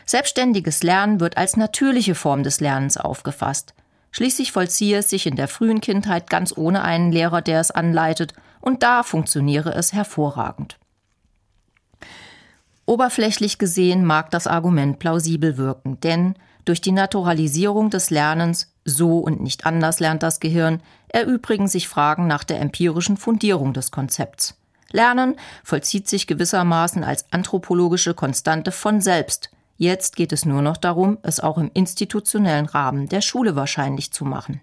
Selbstständiges 0.05 0.83
Lernen 0.83 1.19
wird 1.19 1.35
als 1.35 1.57
natürliche 1.57 2.15
Form 2.15 2.43
des 2.43 2.61
Lernens 2.61 2.95
aufgefasst. 2.95 3.73
Schließlich 4.11 4.53
vollziehe 4.53 4.99
es 4.99 5.09
sich 5.09 5.27
in 5.27 5.35
der 5.35 5.49
frühen 5.49 5.81
Kindheit 5.81 6.29
ganz 6.29 6.55
ohne 6.55 6.81
einen 6.83 7.11
Lehrer, 7.11 7.41
der 7.41 7.59
es 7.59 7.71
anleitet, 7.71 8.31
und 8.61 8.83
da 8.83 9.03
funktioniere 9.03 9.73
es 9.73 9.91
hervorragend. 9.91 10.79
Oberflächlich 12.85 13.57
gesehen 13.57 14.05
mag 14.05 14.31
das 14.31 14.47
Argument 14.47 14.97
plausibel 14.97 15.57
wirken, 15.57 15.99
denn 15.99 16.35
durch 16.65 16.81
die 16.81 16.91
Naturalisierung 16.91 17.89
des 17.89 18.09
Lernens, 18.09 18.73
so 18.83 19.19
und 19.19 19.41
nicht 19.41 19.65
anders 19.65 19.99
lernt 19.99 20.23
das 20.23 20.39
Gehirn, 20.39 20.81
erübrigen 21.07 21.67
sich 21.67 21.87
Fragen 21.87 22.27
nach 22.27 22.43
der 22.43 22.59
empirischen 22.59 23.17
Fundierung 23.17 23.73
des 23.73 23.91
Konzepts. 23.91 24.57
Lernen 24.91 25.35
vollzieht 25.63 26.07
sich 26.07 26.27
gewissermaßen 26.27 27.03
als 27.03 27.31
anthropologische 27.31 28.13
Konstante 28.13 28.71
von 28.71 29.01
selbst, 29.01 29.49
Jetzt 29.77 30.15
geht 30.15 30.31
es 30.31 30.45
nur 30.45 30.61
noch 30.61 30.77
darum, 30.77 31.17
es 31.21 31.39
auch 31.39 31.57
im 31.57 31.69
institutionellen 31.73 32.65
Rahmen 32.65 33.09
der 33.09 33.21
Schule 33.21 33.55
wahrscheinlich 33.55 34.11
zu 34.11 34.23
machen. 34.23 34.61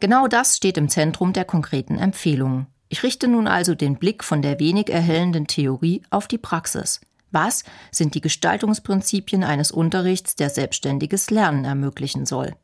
Genau 0.00 0.28
das 0.28 0.56
steht 0.56 0.76
im 0.76 0.88
Zentrum 0.88 1.32
der 1.32 1.46
konkreten 1.46 1.98
Empfehlungen. 1.98 2.66
Ich 2.90 3.02
richte 3.02 3.26
nun 3.26 3.48
also 3.48 3.74
den 3.74 3.96
Blick 3.96 4.22
von 4.22 4.42
der 4.42 4.60
wenig 4.60 4.90
erhellenden 4.90 5.46
Theorie 5.46 6.02
auf 6.10 6.28
die 6.28 6.38
Praxis. 6.38 7.00
Was 7.34 7.64
sind 7.90 8.14
die 8.14 8.20
Gestaltungsprinzipien 8.20 9.42
eines 9.42 9.72
Unterrichts, 9.72 10.36
der 10.36 10.50
selbstständiges 10.50 11.30
Lernen 11.30 11.64
ermöglichen 11.64 12.26
soll? 12.26 12.54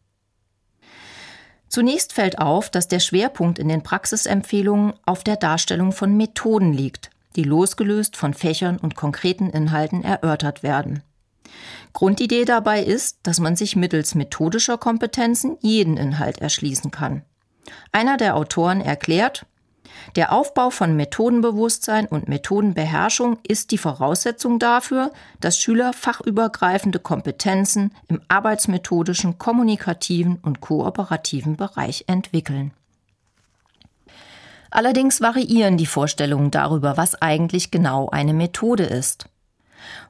Zunächst 1.68 2.12
fällt 2.12 2.38
auf, 2.38 2.70
dass 2.70 2.86
der 2.86 3.00
Schwerpunkt 3.00 3.58
in 3.58 3.68
den 3.68 3.82
Praxisempfehlungen 3.82 4.94
auf 5.04 5.24
der 5.24 5.36
Darstellung 5.36 5.90
von 5.90 6.16
Methoden 6.16 6.72
liegt, 6.72 7.10
die 7.34 7.42
losgelöst 7.42 8.16
von 8.16 8.32
Fächern 8.32 8.76
und 8.76 8.94
konkreten 8.94 9.50
Inhalten 9.50 10.04
erörtert 10.04 10.62
werden. 10.62 11.02
Grundidee 11.92 12.44
dabei 12.44 12.80
ist, 12.84 13.18
dass 13.24 13.40
man 13.40 13.56
sich 13.56 13.74
mittels 13.74 14.14
methodischer 14.14 14.78
Kompetenzen 14.78 15.56
jeden 15.60 15.96
Inhalt 15.96 16.38
erschließen 16.38 16.92
kann. 16.92 17.22
Einer 17.90 18.16
der 18.16 18.36
Autoren 18.36 18.80
erklärt, 18.80 19.46
der 20.16 20.32
Aufbau 20.32 20.70
von 20.70 20.96
Methodenbewusstsein 20.96 22.06
und 22.06 22.28
Methodenbeherrschung 22.28 23.38
ist 23.46 23.70
die 23.70 23.78
Voraussetzung 23.78 24.58
dafür, 24.58 25.12
dass 25.40 25.58
Schüler 25.58 25.92
fachübergreifende 25.92 26.98
Kompetenzen 26.98 27.92
im 28.08 28.20
arbeitsmethodischen, 28.28 29.38
kommunikativen 29.38 30.38
und 30.42 30.60
kooperativen 30.60 31.56
Bereich 31.56 32.04
entwickeln. 32.06 32.72
Allerdings 34.70 35.20
variieren 35.20 35.76
die 35.76 35.86
Vorstellungen 35.86 36.50
darüber, 36.50 36.96
was 36.96 37.20
eigentlich 37.20 37.70
genau 37.70 38.08
eine 38.08 38.34
Methode 38.34 38.84
ist. 38.84 39.26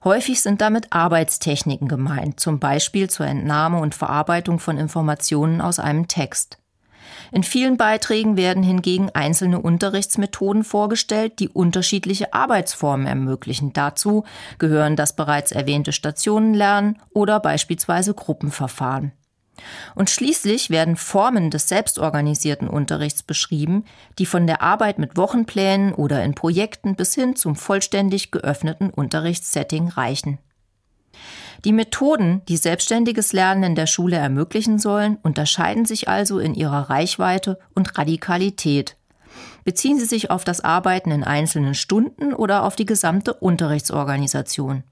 Häufig 0.04 0.42
sind 0.42 0.60
damit 0.60 0.92
Arbeitstechniken 0.92 1.88
gemeint, 1.88 2.40
zum 2.40 2.58
Beispiel 2.58 3.08
zur 3.08 3.26
Entnahme 3.26 3.78
und 3.78 3.94
Verarbeitung 3.94 4.58
von 4.58 4.76
Informationen 4.76 5.60
aus 5.60 5.78
einem 5.78 6.08
Text. 6.08 6.58
In 7.32 7.42
vielen 7.42 7.76
Beiträgen 7.76 8.36
werden 8.36 8.62
hingegen 8.62 9.10
einzelne 9.10 9.60
Unterrichtsmethoden 9.60 10.64
vorgestellt, 10.64 11.38
die 11.38 11.48
unterschiedliche 11.48 12.32
Arbeitsformen 12.32 13.06
ermöglichen. 13.06 13.72
Dazu 13.72 14.24
gehören 14.58 14.96
das 14.96 15.14
bereits 15.14 15.52
erwähnte 15.52 15.92
Stationenlernen 15.92 16.98
oder 17.12 17.40
beispielsweise 17.40 18.14
Gruppenverfahren. 18.14 19.12
Und 19.94 20.10
schließlich 20.10 20.70
werden 20.70 20.96
Formen 20.96 21.50
des 21.50 21.68
selbstorganisierten 21.68 22.68
Unterrichts 22.68 23.22
beschrieben, 23.22 23.84
die 24.18 24.26
von 24.26 24.46
der 24.46 24.62
Arbeit 24.62 24.98
mit 24.98 25.16
Wochenplänen 25.16 25.92
oder 25.92 26.24
in 26.24 26.34
Projekten 26.34 26.96
bis 26.96 27.14
hin 27.14 27.36
zum 27.36 27.56
vollständig 27.56 28.30
geöffneten 28.30 28.90
Unterrichtssetting 28.90 29.88
reichen. 29.88 30.38
Die 31.64 31.72
Methoden, 31.72 32.42
die 32.48 32.56
selbstständiges 32.56 33.32
Lernen 33.32 33.62
in 33.62 33.74
der 33.74 33.86
Schule 33.86 34.16
ermöglichen 34.16 34.78
sollen, 34.78 35.18
unterscheiden 35.22 35.84
sich 35.84 36.08
also 36.08 36.38
in 36.38 36.54
ihrer 36.54 36.88
Reichweite 36.88 37.58
und 37.74 37.98
Radikalität. 37.98 38.96
Beziehen 39.64 39.98
sie 39.98 40.06
sich 40.06 40.30
auf 40.30 40.44
das 40.44 40.62
Arbeiten 40.62 41.10
in 41.10 41.22
einzelnen 41.22 41.74
Stunden 41.74 42.32
oder 42.32 42.64
auf 42.64 42.76
die 42.76 42.86
gesamte 42.86 43.34
Unterrichtsorganisation? 43.34 44.84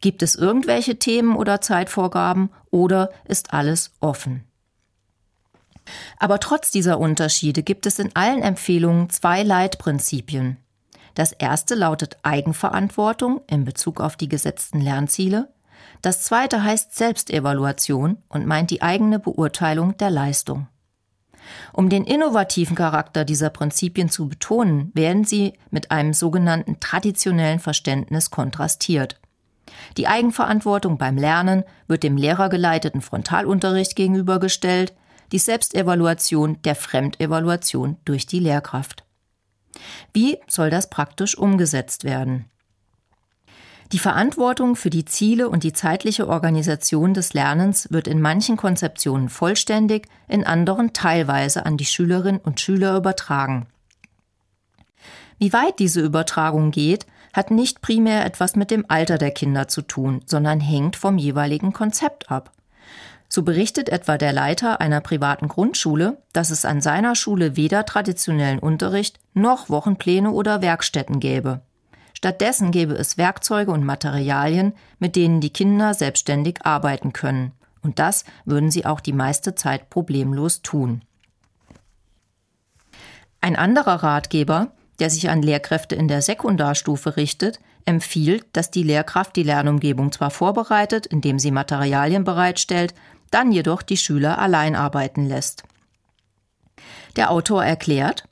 Gibt 0.00 0.22
es 0.22 0.34
irgendwelche 0.34 0.98
Themen 0.98 1.36
oder 1.36 1.60
Zeitvorgaben 1.60 2.50
oder 2.70 3.10
ist 3.24 3.52
alles 3.52 3.92
offen? 4.00 4.44
Aber 6.18 6.40
trotz 6.40 6.70
dieser 6.70 6.98
Unterschiede 6.98 7.62
gibt 7.62 7.86
es 7.86 7.98
in 7.98 8.14
allen 8.14 8.42
Empfehlungen 8.42 9.10
zwei 9.10 9.42
Leitprinzipien. 9.42 10.56
Das 11.14 11.32
erste 11.32 11.74
lautet 11.74 12.18
Eigenverantwortung 12.22 13.40
in 13.46 13.64
Bezug 13.64 14.00
auf 14.00 14.16
die 14.16 14.28
gesetzten 14.28 14.80
Lernziele. 14.80 15.48
Das 16.02 16.22
zweite 16.22 16.64
heißt 16.64 16.96
Selbstevaluation 16.96 18.18
und 18.28 18.46
meint 18.46 18.70
die 18.70 18.82
eigene 18.82 19.18
Beurteilung 19.18 19.96
der 19.98 20.10
Leistung. 20.10 20.68
Um 21.72 21.88
den 21.88 22.04
innovativen 22.04 22.76
Charakter 22.76 23.24
dieser 23.24 23.50
Prinzipien 23.50 24.08
zu 24.08 24.28
betonen, 24.28 24.90
werden 24.94 25.24
sie 25.24 25.54
mit 25.70 25.90
einem 25.90 26.12
sogenannten 26.12 26.80
traditionellen 26.80 27.58
Verständnis 27.58 28.30
kontrastiert. 28.30 29.20
Die 29.96 30.06
Eigenverantwortung 30.06 30.98
beim 30.98 31.16
Lernen 31.16 31.64
wird 31.86 32.02
dem 32.02 32.16
lehrergeleiteten 32.16 33.00
Frontalunterricht 33.00 33.96
gegenübergestellt, 33.96 34.94
die 35.32 35.38
Selbstevaluation 35.38 36.60
der 36.62 36.74
Fremdevaluation 36.74 37.96
durch 38.04 38.26
die 38.26 38.40
Lehrkraft. 38.40 39.04
Wie 40.12 40.38
soll 40.48 40.70
das 40.70 40.90
praktisch 40.90 41.38
umgesetzt 41.38 42.04
werden? 42.04 42.46
Die 43.92 43.98
Verantwortung 43.98 44.76
für 44.76 44.90
die 44.90 45.04
Ziele 45.04 45.48
und 45.48 45.64
die 45.64 45.72
zeitliche 45.72 46.28
Organisation 46.28 47.12
des 47.12 47.32
Lernens 47.32 47.88
wird 47.90 48.06
in 48.06 48.20
manchen 48.20 48.56
Konzeptionen 48.56 49.28
vollständig, 49.28 50.06
in 50.28 50.44
anderen 50.44 50.92
teilweise 50.92 51.66
an 51.66 51.76
die 51.76 51.84
Schülerinnen 51.84 52.40
und 52.40 52.60
Schüler 52.60 52.96
übertragen. 52.96 53.66
Wie 55.38 55.52
weit 55.52 55.80
diese 55.80 56.02
Übertragung 56.02 56.70
geht, 56.70 57.06
hat 57.32 57.50
nicht 57.50 57.80
primär 57.80 58.24
etwas 58.24 58.54
mit 58.54 58.70
dem 58.70 58.84
Alter 58.88 59.18
der 59.18 59.32
Kinder 59.32 59.66
zu 59.66 59.82
tun, 59.82 60.22
sondern 60.24 60.60
hängt 60.60 60.94
vom 60.94 61.18
jeweiligen 61.18 61.72
Konzept 61.72 62.30
ab. 62.30 62.52
So 63.28 63.42
berichtet 63.42 63.88
etwa 63.88 64.18
der 64.18 64.32
Leiter 64.32 64.80
einer 64.80 65.00
privaten 65.00 65.48
Grundschule, 65.48 66.18
dass 66.32 66.50
es 66.50 66.64
an 66.64 66.80
seiner 66.80 67.14
Schule 67.16 67.56
weder 67.56 67.86
traditionellen 67.86 68.58
Unterricht 68.58 69.18
noch 69.34 69.68
Wochenpläne 69.68 70.30
oder 70.30 70.62
Werkstätten 70.62 71.20
gäbe. 71.20 71.62
Stattdessen 72.20 72.70
gäbe 72.70 72.92
es 72.92 73.16
Werkzeuge 73.16 73.70
und 73.70 73.82
Materialien, 73.82 74.74
mit 74.98 75.16
denen 75.16 75.40
die 75.40 75.48
Kinder 75.48 75.94
selbstständig 75.94 76.66
arbeiten 76.66 77.14
können. 77.14 77.52
Und 77.80 77.98
das 77.98 78.26
würden 78.44 78.70
sie 78.70 78.84
auch 78.84 79.00
die 79.00 79.14
meiste 79.14 79.54
Zeit 79.54 79.88
problemlos 79.88 80.60
tun. 80.60 81.00
Ein 83.40 83.56
anderer 83.56 84.02
Ratgeber, 84.02 84.72
der 84.98 85.08
sich 85.08 85.30
an 85.30 85.40
Lehrkräfte 85.40 85.94
in 85.94 86.08
der 86.08 86.20
Sekundarstufe 86.20 87.16
richtet, 87.16 87.58
empfiehlt, 87.86 88.44
dass 88.52 88.70
die 88.70 88.82
Lehrkraft 88.82 89.34
die 89.34 89.42
Lernumgebung 89.42 90.12
zwar 90.12 90.30
vorbereitet, 90.30 91.06
indem 91.06 91.38
sie 91.38 91.50
Materialien 91.50 92.24
bereitstellt, 92.24 92.92
dann 93.30 93.50
jedoch 93.50 93.80
die 93.80 93.96
Schüler 93.96 94.38
allein 94.38 94.76
arbeiten 94.76 95.24
lässt. 95.24 95.62
Der 97.16 97.30
Autor 97.30 97.64
erklärt, 97.64 98.24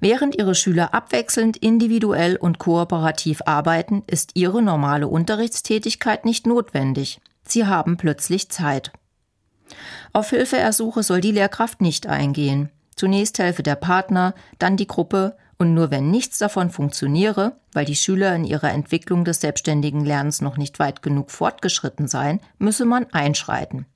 Während 0.00 0.36
ihre 0.36 0.54
Schüler 0.54 0.94
abwechselnd 0.94 1.56
individuell 1.56 2.36
und 2.36 2.58
kooperativ 2.58 3.42
arbeiten, 3.46 4.04
ist 4.06 4.32
ihre 4.34 4.62
normale 4.62 5.08
Unterrichtstätigkeit 5.08 6.24
nicht 6.24 6.46
notwendig. 6.46 7.20
Sie 7.46 7.66
haben 7.66 7.96
plötzlich 7.96 8.48
Zeit. 8.48 8.92
Auf 10.12 10.30
Hilfeersuche 10.30 11.02
soll 11.02 11.20
die 11.20 11.32
Lehrkraft 11.32 11.80
nicht 11.80 12.06
eingehen. 12.06 12.70
Zunächst 12.94 13.38
helfe 13.38 13.62
der 13.62 13.76
Partner, 13.76 14.34
dann 14.58 14.76
die 14.76 14.86
Gruppe 14.86 15.36
und 15.58 15.74
nur 15.74 15.90
wenn 15.90 16.10
nichts 16.10 16.38
davon 16.38 16.70
funktioniere, 16.70 17.56
weil 17.72 17.84
die 17.84 17.96
Schüler 17.96 18.34
in 18.34 18.44
ihrer 18.44 18.70
Entwicklung 18.70 19.24
des 19.24 19.40
selbstständigen 19.40 20.04
Lernens 20.04 20.40
noch 20.40 20.56
nicht 20.56 20.78
weit 20.78 21.02
genug 21.02 21.30
fortgeschritten 21.30 22.06
seien, 22.06 22.40
müsse 22.58 22.84
man 22.84 23.06
einschreiten. 23.12 23.86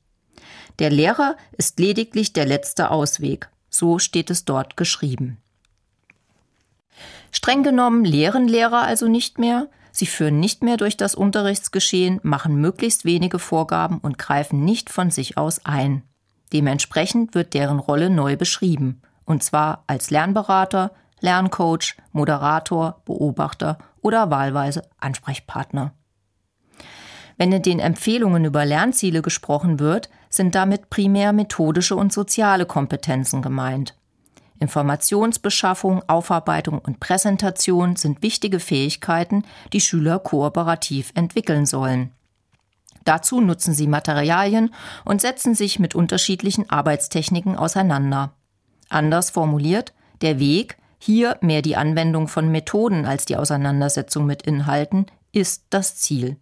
Der 0.80 0.90
Lehrer 0.90 1.37
ist 1.56 1.78
lediglich 1.78 2.32
der 2.32 2.47
letzte 2.47 2.90
Ausweg. 2.90 3.49
So 3.71 3.99
steht 3.99 4.30
es 4.30 4.44
dort 4.44 4.76
geschrieben. 4.76 5.38
Streng 7.33 7.62
genommen 7.62 8.05
lehren 8.05 8.47
Lehrer 8.47 8.83
also 8.83 9.09
nicht 9.09 9.39
mehr, 9.39 9.69
sie 9.91 10.07
führen 10.07 10.39
nicht 10.39 10.62
mehr 10.62 10.77
durch 10.77 10.97
das 10.97 11.15
Unterrichtsgeschehen, 11.15 12.21
machen 12.23 12.57
möglichst 12.57 13.05
wenige 13.05 13.39
Vorgaben 13.39 13.99
und 13.99 14.19
greifen 14.19 14.65
nicht 14.65 14.91
von 14.91 15.11
sich 15.11 15.39
aus 15.39 15.65
ein. 15.65 16.03
Dementsprechend 16.53 17.35
wird 17.35 17.55
deren 17.55 17.79
Rolle 17.79 18.11
neu 18.11 18.37
beschrieben, 18.37 19.01
und 19.25 19.43
zwar 19.43 19.85
als 19.87 20.11
Lernberater, 20.11 20.93
Lerncoach, 21.21 21.97
Moderator, 22.12 23.01
Beobachter 23.07 23.79
oder 24.03 24.31
wahlweise 24.31 24.83
Ansprechpartner. 24.99 25.95
Wenn 27.39 27.53
in 27.53 27.62
den 27.62 27.79
Empfehlungen 27.79 28.45
über 28.45 28.67
Lernziele 28.67 29.23
gesprochen 29.23 29.79
wird, 29.79 30.11
sind 30.29 30.55
damit 30.55 30.91
primär 30.91 31.33
methodische 31.33 31.97
und 31.97 32.12
soziale 32.12 32.67
Kompetenzen 32.67 33.41
gemeint. 33.41 33.95
Informationsbeschaffung, 34.62 36.02
Aufarbeitung 36.09 36.78
und 36.78 37.00
Präsentation 37.00 37.97
sind 37.97 38.23
wichtige 38.23 38.61
Fähigkeiten, 38.61 39.45
die 39.75 39.81
Schüler 39.83 40.19
kooperativ 40.19 41.12
entwickeln 41.14 41.66
sollen. 41.66 42.12
Dazu 43.04 43.40
nutzen 43.40 43.75
sie 43.75 43.87
Materialien 43.87 44.73
und 45.04 45.21
setzen 45.21 45.54
sich 45.54 45.78
mit 45.78 45.95
unterschiedlichen 45.95 46.71
Arbeitstechniken 46.71 47.57
auseinander. 47.57 48.33
Anders 48.88 49.31
formuliert, 49.31 49.92
der 50.20 50.38
Weg, 50.38 50.77
hier 50.98 51.37
mehr 51.40 51.62
die 51.62 51.77
Anwendung 51.77 52.29
von 52.29 52.51
Methoden 52.51 53.05
als 53.05 53.25
die 53.25 53.37
Auseinandersetzung 53.37 54.25
mit 54.25 54.42
Inhalten, 54.42 55.07
ist 55.33 55.64
das 55.70 55.96
Ziel. 55.96 56.37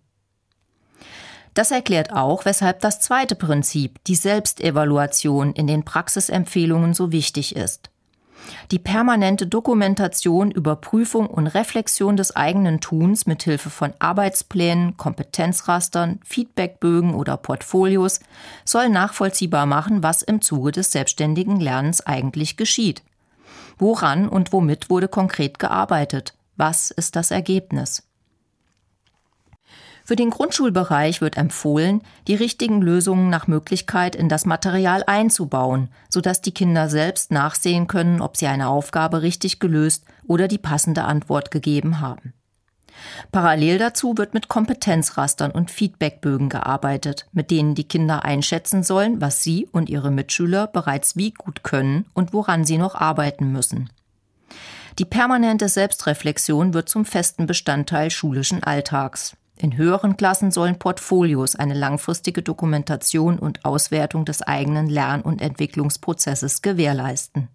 Das 1.55 1.71
erklärt 1.71 2.13
auch, 2.13 2.45
weshalb 2.45 2.81
das 2.81 3.01
zweite 3.01 3.35
Prinzip, 3.35 4.03
die 4.05 4.15
Selbstevaluation 4.15 5.53
in 5.53 5.67
den 5.67 5.85
Praxisempfehlungen 5.85 6.95
so 6.95 7.11
wichtig 7.11 7.57
ist. 7.57 7.90
Die 8.71 8.79
permanente 8.79 9.47
Dokumentation, 9.47 10.51
Überprüfung 10.51 11.27
und 11.27 11.47
Reflexion 11.49 12.17
des 12.17 12.37
eigenen 12.37 12.81
Tuns 12.81 13.27
mit 13.27 13.43
Hilfe 13.43 13.71
von 13.71 13.93
Arbeitsplänen, 13.99 14.97
Kompetenzrastern, 14.97 16.21
Feedbackbögen 16.25 17.15
oder 17.15 17.37
Portfolios 17.37 18.21
soll 18.65 18.89
nachvollziehbar 18.89 19.67
machen, 19.67 20.03
was 20.03 20.23
im 20.23 20.41
Zuge 20.41 20.73
des 20.73 20.93
selbstständigen 20.93 21.59
Lernens 21.59 22.07
eigentlich 22.07 22.57
geschieht. 22.57 23.03
Woran 23.79 24.29
und 24.29 24.53
womit 24.53 24.91
wurde 24.91 25.09
konkret 25.09 25.59
gearbeitet? 25.59 26.35
Was 26.57 26.91
ist 26.91 27.17
das 27.17 27.31
Ergebnis? 27.31 28.10
Für 30.05 30.17
den 30.17 30.31
Grundschulbereich 30.31 31.21
wird 31.21 31.37
empfohlen, 31.37 32.03
die 32.27 32.35
richtigen 32.35 32.83
Lösungen 32.83 33.31
nach 33.31 33.47
Möglichkeit 33.47 34.17
in 34.17 34.29
das 34.29 34.45
Material 34.45 35.05
einzubauen, 35.07 35.89
sodass 36.09 36.41
die 36.41 36.55
Kinder 36.55 36.89
selbst 36.89 37.31
nachsehen 37.31 37.87
können, 37.87 38.21
ob 38.21 38.37
sie 38.37 38.47
eine 38.47 38.69
Aufgabe 38.69 39.23
richtig 39.23 39.61
gelöst 39.61 40.05
oder 40.27 40.49
die 40.49 40.59
passende 40.59 41.05
Antwort 41.05 41.51
gegeben 41.51 42.01
haben. 42.01 42.35
Parallel 43.33 43.79
dazu 43.79 44.17
wird 44.17 44.35
mit 44.35 44.49
Kompetenzrastern 44.49 45.51
und 45.51 45.71
Feedbackbögen 45.71 46.49
gearbeitet, 46.49 47.27
mit 47.33 47.51
denen 47.51 47.75
die 47.75 47.85
Kinder 47.89 48.25
einschätzen 48.25 48.83
sollen, 48.83 49.21
was 49.21 49.43
sie 49.43 49.69
und 49.73 49.89
ihre 49.89 50.11
Mitschüler 50.11 50.67
bereits 50.67 51.17
wie 51.17 51.33
gut 51.33 51.63
können 51.63 52.07
und 52.15 52.33
woran 52.33 52.65
sie 52.65 52.79
noch 52.79 52.95
arbeiten 52.95 53.53
müssen. 53.53 53.91
Die 54.99 55.05
permanente 55.05 55.69
Selbstreflexion 55.69 56.75
wird 56.75 56.89
zum 56.89 57.05
festen 57.05 57.47
Bestandteil 57.47 58.11
schulischen 58.11 58.63
Alltags. 58.63 59.37
In 59.63 59.77
höheren 59.77 60.17
Klassen 60.17 60.51
sollen 60.51 60.79
Portfolios 60.79 61.55
eine 61.55 61.75
langfristige 61.75 62.41
Dokumentation 62.41 63.39
und 63.39 63.67
Auswertung 63.67 64.25
des 64.25 64.41
eigenen 64.41 64.89
Lern- 64.89 65.21
und 65.21 65.43
Entwicklungsprozesses 65.43 66.63
gewährleisten. 66.63 67.49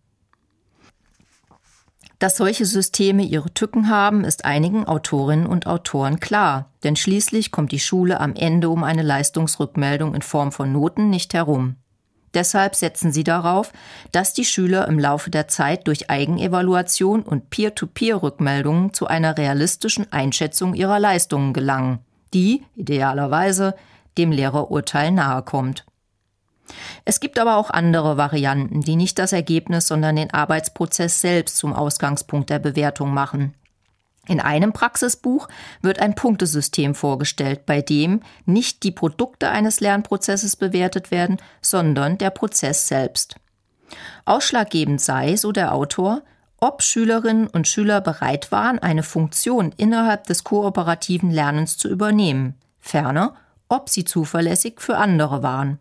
Dass 2.20 2.38
solche 2.38 2.68
Systeme 2.68 3.24
ihre 3.24 3.52
Tücken 3.56 3.89
haben, 3.89 4.24
ist 4.24 4.46
einigen 4.46 4.86
Autorinnen 4.86 5.48
und 5.48 5.65
Autoren 5.65 6.20
klar, 6.20 6.70
denn 6.84 6.96
schließlich 6.96 7.50
kommt 7.50 7.72
die 7.72 7.80
Schule 7.80 8.20
am 8.20 8.36
Ende 8.36 8.70
um 8.70 8.84
eine 8.84 9.02
Leistungsrückmeldung 9.02 10.13
in 10.13 10.22
Form 10.22 10.52
von 10.52 10.72
Noten 10.72 11.10
nicht 11.10 11.34
herum. 11.34 11.78
Deshalb 12.36 12.76
setzen 12.76 13.12
sie 13.13 13.24
darauf, 13.24 13.71
dass 14.12 14.34
die 14.34 14.45
Schüler 14.45 14.88
im 14.88 15.00
Laufe 15.00 15.30
der 15.32 15.48
Zeit 15.48 15.88
durch 15.88 16.10
Eigenevaluation 16.10 17.24
und 17.24 17.50
Peer-to-Peer-Rückmeldungen 17.50 18.93
zu 18.93 19.08
einer 19.08 19.38
realistischen 19.38 20.12
Einschätzung 20.12 20.76
ihrer 20.76 21.00
Leistungen 21.00 21.54
gelangen, 21.54 22.00
die 22.34 22.63
idealerweise 22.76 23.76
dem 24.17 24.32
Lehrerurteil 24.32 25.12
nahekommt. 25.12 25.86
Es 27.06 27.19
gibt 27.19 27.39
aber 27.39 27.58
auch 27.58 27.69
andere 27.69 28.17
Varianten, 28.17 28.82
die 28.82 28.95
nicht 28.95 29.17
das 29.17 29.32
Ergebnis, 29.32 29.88
sondern 29.88 30.15
den 30.15 30.34
Arbeitsprozess 30.34 31.21
selbst 31.21 31.58
zum 31.58 31.74
Ausgangspunkt 31.74 32.50
der 32.50 32.60
Bewertung 32.60 33.13
machen. 33.13 33.54
In 34.27 34.39
einem 34.39 34.73
Praxisbuch 34.73 35.47
wird 35.81 35.99
ein 35.99 36.15
Punktesystem 36.15 36.95
vorgestellt, 36.95 37.65
bei 37.65 37.81
dem 37.81 38.21
nicht 38.45 38.83
die 38.83 38.91
Produkte 38.91 39.49
eines 39.49 39.79
Lernprozesses 39.79 40.55
bewertet 40.55 41.11
werden, 41.11 41.38
sondern 41.61 42.17
der 42.17 42.31
Prozess 42.31 42.88
selbst. 42.88 43.35
Ausschlaggebend 44.25 44.99
sei, 44.99 45.35
so 45.35 45.51
der 45.51 45.73
Autor, 45.73 46.23
ob 46.57 46.81
Schülerinnen 46.81 47.47
und 47.47 47.67
Schüler 47.67 48.01
bereit 48.01 48.51
waren, 48.51 48.79
eine 48.79 49.03
Funktion 49.03 49.73
innerhalb 49.77 50.25
des 50.25 50.43
kooperativen 50.43 51.29
Lernens 51.29 51.77
zu 51.77 51.88
übernehmen, 51.88 52.55
ferner, 52.79 53.35
ob 53.69 53.89
sie 53.89 54.05
zuverlässig 54.05 54.81
für 54.81 54.97
andere 54.97 55.43
waren. 55.43 55.79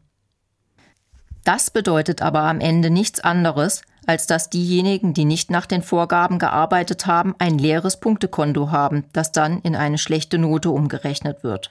Das 1.45 1.71
bedeutet 1.71 2.23
aber 2.23 2.41
am 2.41 2.61
Ende 2.61 2.91
nichts 2.91 3.21
anderes, 3.21 3.83
als 4.07 4.27
dass 4.27 4.51
diejenigen, 4.51 5.15
die 5.15 5.25
nicht 5.25 5.51
nach 5.51 5.67
den 5.67 5.83
Vorgaben 5.83 6.39
gearbeitet 6.39 7.07
haben, 7.07 7.35
ein 7.39 7.59
leeres 7.59 7.99
Punktekonto 7.99 8.71
haben, 8.71 9.05
das 9.13 9.33
dann 9.33 9.61
in 9.61 9.77
eine 9.77 9.99
schlechte 9.99 10.39
Note 10.39 10.71
umgerechnet 10.71 11.43
wird. 11.43 11.71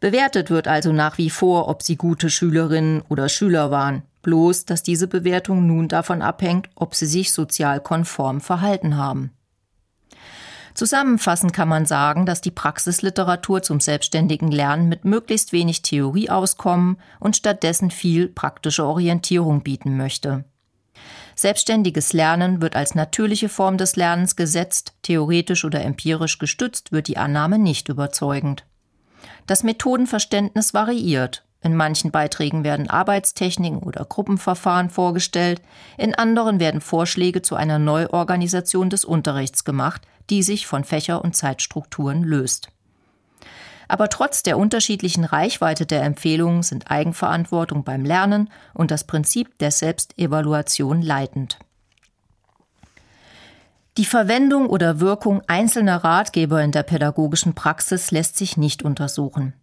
Bewertet 0.00 0.50
wird 0.50 0.68
also 0.68 0.92
nach 0.92 1.18
wie 1.18 1.30
vor, 1.30 1.68
ob 1.68 1.82
sie 1.82 1.96
gute 1.96 2.30
Schülerinnen 2.30 3.02
oder 3.08 3.28
Schüler 3.28 3.70
waren, 3.70 4.02
bloß 4.22 4.64
dass 4.64 4.82
diese 4.82 5.08
Bewertung 5.08 5.66
nun 5.66 5.88
davon 5.88 6.22
abhängt, 6.22 6.68
ob 6.74 6.94
sie 6.94 7.06
sich 7.06 7.32
sozial 7.32 7.80
konform 7.80 8.40
verhalten 8.40 8.96
haben. 8.96 9.32
Zusammenfassend 10.74 11.52
kann 11.52 11.68
man 11.68 11.84
sagen, 11.84 12.26
dass 12.26 12.40
die 12.40 12.52
Praxisliteratur 12.52 13.62
zum 13.62 13.80
selbstständigen 13.80 14.50
Lernen 14.50 14.88
mit 14.88 15.04
möglichst 15.04 15.52
wenig 15.52 15.82
Theorie 15.82 16.30
auskommen 16.30 16.96
und 17.18 17.36
stattdessen 17.36 17.90
viel 17.90 18.28
praktische 18.28 18.84
Orientierung 18.84 19.62
bieten 19.62 19.96
möchte. 19.96 20.44
Selbstständiges 21.34 22.12
Lernen 22.12 22.60
wird 22.60 22.76
als 22.76 22.94
natürliche 22.94 23.48
Form 23.48 23.78
des 23.78 23.96
Lernens 23.96 24.36
gesetzt, 24.36 24.92
theoretisch 25.02 25.64
oder 25.64 25.82
empirisch 25.82 26.38
gestützt 26.38 26.92
wird 26.92 27.08
die 27.08 27.16
Annahme 27.16 27.58
nicht 27.58 27.88
überzeugend. 27.88 28.66
Das 29.46 29.62
Methodenverständnis 29.62 30.74
variiert. 30.74 31.44
In 31.62 31.76
manchen 31.76 32.10
Beiträgen 32.10 32.64
werden 32.64 32.88
Arbeitstechniken 32.88 33.78
oder 33.80 34.04
Gruppenverfahren 34.04 34.88
vorgestellt, 34.88 35.60
in 35.98 36.14
anderen 36.14 36.58
werden 36.58 36.80
Vorschläge 36.80 37.42
zu 37.42 37.54
einer 37.54 37.78
Neuorganisation 37.78 38.88
des 38.88 39.04
Unterrichts 39.04 39.64
gemacht, 39.64 40.02
die 40.30 40.42
sich 40.42 40.66
von 40.66 40.84
Fächer- 40.84 41.22
und 41.22 41.36
Zeitstrukturen 41.36 42.22
löst. 42.22 42.68
Aber 43.90 44.08
trotz 44.08 44.44
der 44.44 44.56
unterschiedlichen 44.56 45.24
Reichweite 45.24 45.84
der 45.84 46.04
Empfehlungen 46.04 46.62
sind 46.62 46.92
Eigenverantwortung 46.92 47.82
beim 47.82 48.04
Lernen 48.04 48.48
und 48.72 48.92
das 48.92 49.02
Prinzip 49.02 49.58
der 49.58 49.72
Selbstevaluation 49.72 51.02
leitend. 51.02 51.58
Die 53.96 54.04
Verwendung 54.04 54.68
oder 54.68 55.00
Wirkung 55.00 55.42
einzelner 55.48 56.04
Ratgeber 56.04 56.62
in 56.62 56.70
der 56.70 56.84
pädagogischen 56.84 57.56
Praxis 57.56 58.12
lässt 58.12 58.36
sich 58.38 58.56
nicht 58.56 58.84
untersuchen. 58.84 59.54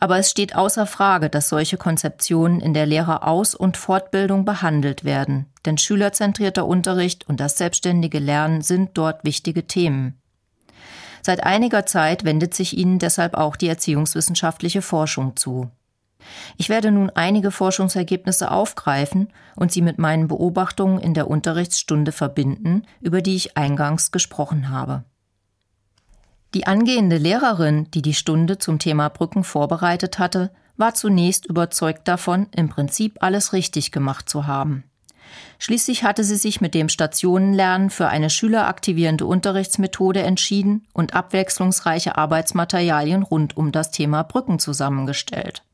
Aber 0.00 0.18
es 0.18 0.28
steht 0.28 0.56
außer 0.56 0.84
Frage, 0.84 1.30
dass 1.30 1.48
solche 1.48 1.76
Konzeptionen 1.76 2.58
in 2.58 2.74
der 2.74 2.86
Lehreraus- 2.86 3.54
und 3.54 3.76
Fortbildung 3.76 4.44
behandelt 4.44 5.04
werden, 5.04 5.46
denn 5.66 5.78
schülerzentrierter 5.78 6.66
Unterricht 6.66 7.28
und 7.28 7.38
das 7.38 7.56
selbstständige 7.56 8.18
Lernen 8.18 8.60
sind 8.60 8.98
dort 8.98 9.22
wichtige 9.22 9.68
Themen. 9.68 10.20
Seit 11.28 11.44
einiger 11.44 11.84
Zeit 11.84 12.24
wendet 12.24 12.54
sich 12.54 12.74
ihnen 12.74 12.98
deshalb 12.98 13.34
auch 13.34 13.56
die 13.56 13.68
erziehungswissenschaftliche 13.68 14.80
Forschung 14.80 15.36
zu. 15.36 15.70
Ich 16.56 16.70
werde 16.70 16.90
nun 16.90 17.10
einige 17.10 17.50
Forschungsergebnisse 17.50 18.50
aufgreifen 18.50 19.28
und 19.54 19.70
sie 19.70 19.82
mit 19.82 19.98
meinen 19.98 20.26
Beobachtungen 20.26 20.98
in 20.98 21.12
der 21.12 21.28
Unterrichtsstunde 21.28 22.12
verbinden, 22.12 22.86
über 23.02 23.20
die 23.20 23.36
ich 23.36 23.58
eingangs 23.58 24.10
gesprochen 24.10 24.70
habe. 24.70 25.04
Die 26.54 26.66
angehende 26.66 27.18
Lehrerin, 27.18 27.90
die 27.90 28.00
die 28.00 28.14
Stunde 28.14 28.56
zum 28.56 28.78
Thema 28.78 29.10
Brücken 29.10 29.44
vorbereitet 29.44 30.18
hatte, 30.18 30.50
war 30.78 30.94
zunächst 30.94 31.44
überzeugt 31.44 32.08
davon, 32.08 32.46
im 32.56 32.70
Prinzip 32.70 33.18
alles 33.20 33.52
richtig 33.52 33.92
gemacht 33.92 34.30
zu 34.30 34.46
haben. 34.46 34.84
Schließlich 35.58 36.04
hatte 36.04 36.22
sie 36.24 36.36
sich 36.36 36.60
mit 36.60 36.74
dem 36.74 36.88
Stationenlernen 36.88 37.90
für 37.90 38.08
eine 38.08 38.30
schüleraktivierende 38.30 39.26
Unterrichtsmethode 39.26 40.22
entschieden 40.22 40.86
und 40.92 41.14
abwechslungsreiche 41.14 42.16
Arbeitsmaterialien 42.16 43.22
rund 43.22 43.56
um 43.56 43.72
das 43.72 43.90
Thema 43.90 44.22
Brücken 44.22 44.58
zusammengestellt. 44.58 45.64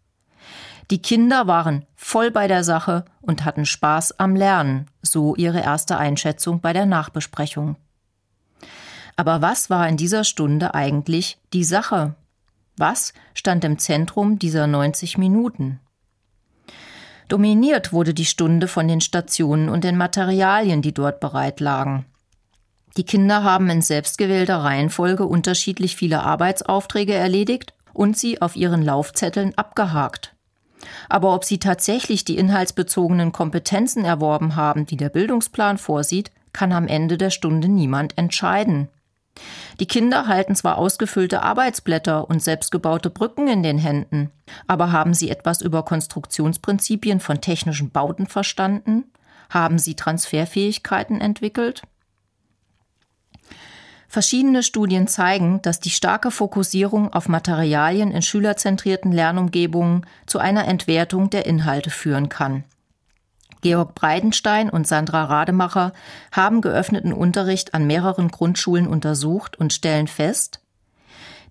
Die 0.90 1.01
Kinder 1.01 1.47
waren 1.47 1.87
voll 1.97 2.31
bei 2.31 2.47
der 2.47 2.64
Sache 2.64 3.05
und 3.21 3.45
hatten 3.45 3.67
Spaß 3.67 4.19
am 4.19 4.37
Lernen, 4.37 4.90
so 5.03 5.35
ihre 5.35 5.61
erste 5.61 5.97
Einschätzung 5.97 6.61
bei 6.61 6.73
der 6.73 6.87
Nachbesprechung. 6.87 7.77
Aber 9.17 9.40
was 9.40 9.71
war 9.71 9.88
in 9.88 9.97
dieser 9.97 10.25
Stunde 10.25 10.75
eigentlich 10.75 11.38
die 11.53 11.64
Sache? 11.64 12.14
Was 12.77 13.14
stand 13.35 13.64
im 13.64 13.79
Zentrum 13.79 14.38
dieser 14.38 14.67
90 14.67 15.19
Minuten? 15.19 15.81
Dominiert 17.29 17.93
wurde 17.93 18.15
die 18.15 18.27
Stunde 18.27 18.69
von 18.69 18.87
den 18.87 19.01
Stationen 19.01 19.69
und 19.69 19.85
den 19.85 19.97
Materialien, 19.97 20.83
die 20.83 20.93
dort 20.93 21.21
bereit 21.21 21.61
lagen. 21.61 22.05
Die 22.97 23.05
Kinder 23.05 23.43
haben 23.43 23.71
in 23.71 23.83
selbstgewählter 23.83 24.59
Reihenfolge 24.59 25.25
unterschiedlich 25.25 25.97
viele 25.97 26.23
Arbeitsaufträge 26.23 27.15
erledigt 27.15 27.75
und 27.93 28.17
sie 28.17 28.41
auf 28.41 28.57
ihren 28.57 28.83
Laufzetteln 28.83 29.57
abgehakt. 29.57 30.35
Aber 31.09 31.35
ob 31.35 31.45
sie 31.45 31.59
tatsächlich 31.59 32.25
die 32.25 32.37
inhaltsbezogenen 32.37 33.33
Kompetenzen 33.33 34.05
erworben 34.05 34.55
haben, 34.55 34.87
die 34.87 34.97
der 34.97 35.09
Bildungsplan 35.09 35.79
vorsieht, 35.79 36.31
kann 36.53 36.73
am 36.73 36.87
Ende 36.87 37.19
der 37.19 37.31
Stunde 37.31 37.69
niemand 37.69 38.17
entscheiden. 38.19 38.89
Die 39.81 39.87
Kinder 39.87 40.29
halten 40.29 40.55
zwar 40.55 40.79
ausgefüllte 40.79 41.43
Arbeitsblätter 41.43 42.29
und 42.29 42.43
selbstgebaute 42.43 43.11
Brücken 43.11 43.49
in 43.49 43.63
den 43.63 43.79
Händen, 43.79 44.31
aber 44.67 44.93
haben 44.93 45.15
sie 45.15 45.31
etwas 45.31 45.61
über 45.61 45.85
Konstruktionsprinzipien 45.85 47.21
von 47.21 47.41
technischen 47.41 47.91
Bauten 47.91 48.27
verstanden? 48.27 49.05
Haben 49.51 49.79
sie 49.79 49.95
Transferfähigkeiten 49.95 51.21
entwickelt? 51.21 51.83
Verschiedene 54.09 54.63
Studien 54.63 55.09
zeigen, 55.09 55.61
dass 55.63 55.81
die 55.81 55.91
starke 55.91 56.31
Fokussierung 56.31 57.13
auf 57.13 57.29
Materialien 57.29 58.13
in 58.13 58.23
schülerzentrierten 58.23 59.11
Lernumgebungen 59.11 60.07
zu 60.27 60.39
einer 60.39 60.69
Entwertung 60.69 61.31
der 61.31 61.47
Inhalte 61.47 61.91
führen 61.91 62.29
kann. 62.29 62.63
Georg 63.64 63.94
Breidenstein 63.94 64.68
und 64.68 64.87
Sandra 64.87 65.24
Rademacher 65.24 65.94
haben 66.31 66.61
geöffneten 66.61 67.14
Unterricht 67.14 67.72
an 67.72 67.87
mehreren 67.87 68.29
Grundschulen 68.29 68.87
untersucht 68.87 69.59
und 69.59 69.72
stellen 69.72 70.07
fest, 70.07 70.61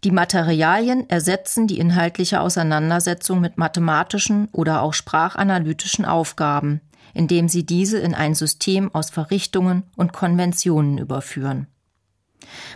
die 0.04 0.12
Materialien 0.12 1.10
ersetzen 1.10 1.66
die 1.66 1.80
inhaltliche 1.80 2.42
Auseinandersetzung 2.42 3.40
mit 3.40 3.58
mathematischen 3.58 4.50
oder 4.52 4.82
auch 4.82 4.94
sprachanalytischen 4.94 6.04
Aufgaben, 6.06 6.82
indem 7.14 7.48
sie 7.48 7.66
diese 7.66 8.00
in 8.00 8.14
ein 8.14 8.36
System 8.36 8.94
aus 8.94 9.10
Verrichtungen 9.10 9.84
und 9.96 10.14
Konventionen 10.14 10.98
überführen. 10.98 11.68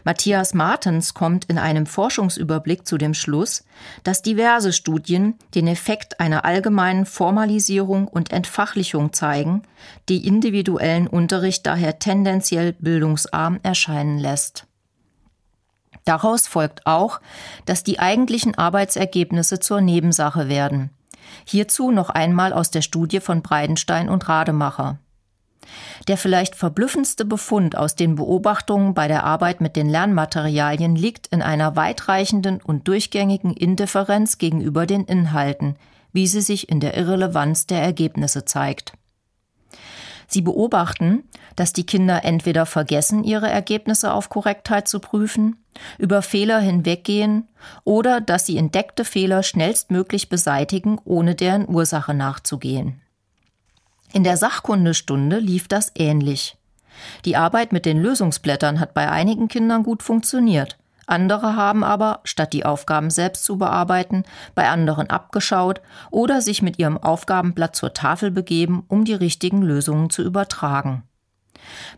Matthias 0.04 0.54
Martens 0.54 1.14
kommt 1.14 1.46
in 1.46 1.58
einem 1.58 1.86
Forschungsüberblick 1.86 2.88
zu 2.88 2.98
dem 2.98 3.14
Schluss, 3.14 3.66
dass 4.04 4.22
diverse 4.22 4.74
Studien 4.74 5.36
den 5.56 5.68
Effekt 5.68 6.20
einer 6.20 6.46
allgemeinen 6.46 7.06
Formalisierung 7.06 8.08
und 8.08 8.32
Entfachlichung 8.32 9.14
zeigen, 9.14 9.64
die 10.10 10.28
individuellen 10.28 11.08
Unterricht 11.08 11.66
daher 11.66 12.00
tendenziell 12.00 12.74
bildungsarm 12.74 13.60
erscheinen 13.64 14.18
lässt. 14.18 14.66
Daraus 16.06 16.48
folgt 16.48 16.86
auch, 16.86 17.20
dass 17.66 17.84
die 17.84 18.00
eigentlichen 18.00 18.58
Arbeitsergebnisse 18.58 19.60
zur 19.60 19.82
Nebensache 19.82 20.48
werden. 20.48 20.92
Hierzu 21.46 21.92
noch 21.92 22.10
einmal 22.10 22.54
aus 22.54 22.72
der 22.72 22.82
Studie 22.82 23.20
von 23.20 23.42
Breidenstein 23.42 24.08
und 24.08 24.30
Rademacher. 24.30 25.00
Der 26.08 26.18
vielleicht 26.18 26.56
verblüffendste 26.56 27.26
Befund 27.26 27.78
aus 27.78 27.96
den 27.96 28.16
Beobachtungen 28.16 28.94
bei 28.94 29.08
der 29.08 29.24
Arbeit 29.24 29.62
mit 29.62 29.76
den 29.76 29.90
Lernmaterialien 29.90 30.96
liegt 30.96 31.28
in 31.28 31.42
einer 31.42 31.76
weitreichenden 31.76 32.62
und 32.62 32.88
durchgängigen 32.88 33.54
Indifferenz 33.54 34.38
gegenüber 34.38 34.86
den 34.86 35.06
Inhalten, 35.06 35.76
wie 36.14 36.28
sie 36.28 36.42
sich 36.42 36.70
in 36.70 36.80
der 36.80 36.96
Irrelevanz 36.96 37.68
der 37.68 37.82
Ergebnisse 37.82 38.46
zeigt. 38.46 38.94
Sie 40.28 40.42
beobachten, 40.42 41.24
dass 41.56 41.74
die 41.74 41.86
Kinder 41.86 42.24
entweder 42.26 42.66
vergessen, 42.66 43.24
ihre 43.24 43.50
Ergebnisse 43.50 44.14
auf 44.14 44.30
Korrektheit 44.30 44.88
zu 44.88 45.00
prüfen, 45.00 45.64
über 45.98 46.22
Fehler 46.22 46.60
hinweggehen 46.60 47.48
oder 47.84 48.20
dass 48.20 48.46
sie 48.46 48.58
entdeckte 48.58 49.06
Fehler 49.06 49.42
schnellstmöglich 49.42 50.28
beseitigen, 50.28 51.00
ohne 51.06 51.36
deren 51.36 51.68
Ursache 51.68 52.14
nachzugehen. 52.14 53.02
In 54.18 54.24
der 54.24 54.36
Sachkundestunde 54.36 55.38
lief 55.38 55.68
das 55.68 55.92
ähnlich. 55.94 56.58
Die 57.24 57.36
Arbeit 57.36 57.72
mit 57.72 57.86
den 57.86 58.02
Lösungsblättern 58.02 58.80
hat 58.80 58.96
bei 58.96 59.12
einigen 59.12 59.48
Kindern 59.48 59.84
gut 59.84 60.02
funktioniert. 60.02 60.80
Andere 61.06 61.56
haben 61.56 61.84
aber, 61.84 62.22
statt 62.24 62.52
die 62.52 62.66
Aufgaben 62.66 63.12
selbst 63.12 63.44
zu 63.44 63.60
bearbeiten, 63.60 64.24
bei 64.56 64.70
anderen 64.70 65.12
abgeschaut 65.12 65.82
oder 66.10 66.42
sich 66.42 66.64
mit 66.64 66.80
ihrem 66.80 66.98
Aufgabenblatt 66.98 67.76
zur 67.76 67.94
Tafel 67.94 68.32
begeben, 68.32 68.84
um 68.88 69.06
die 69.06 69.14
richtigen 69.14 69.62
Lösungen 69.62 70.10
zu 70.10 70.24
übertragen. 70.24 71.04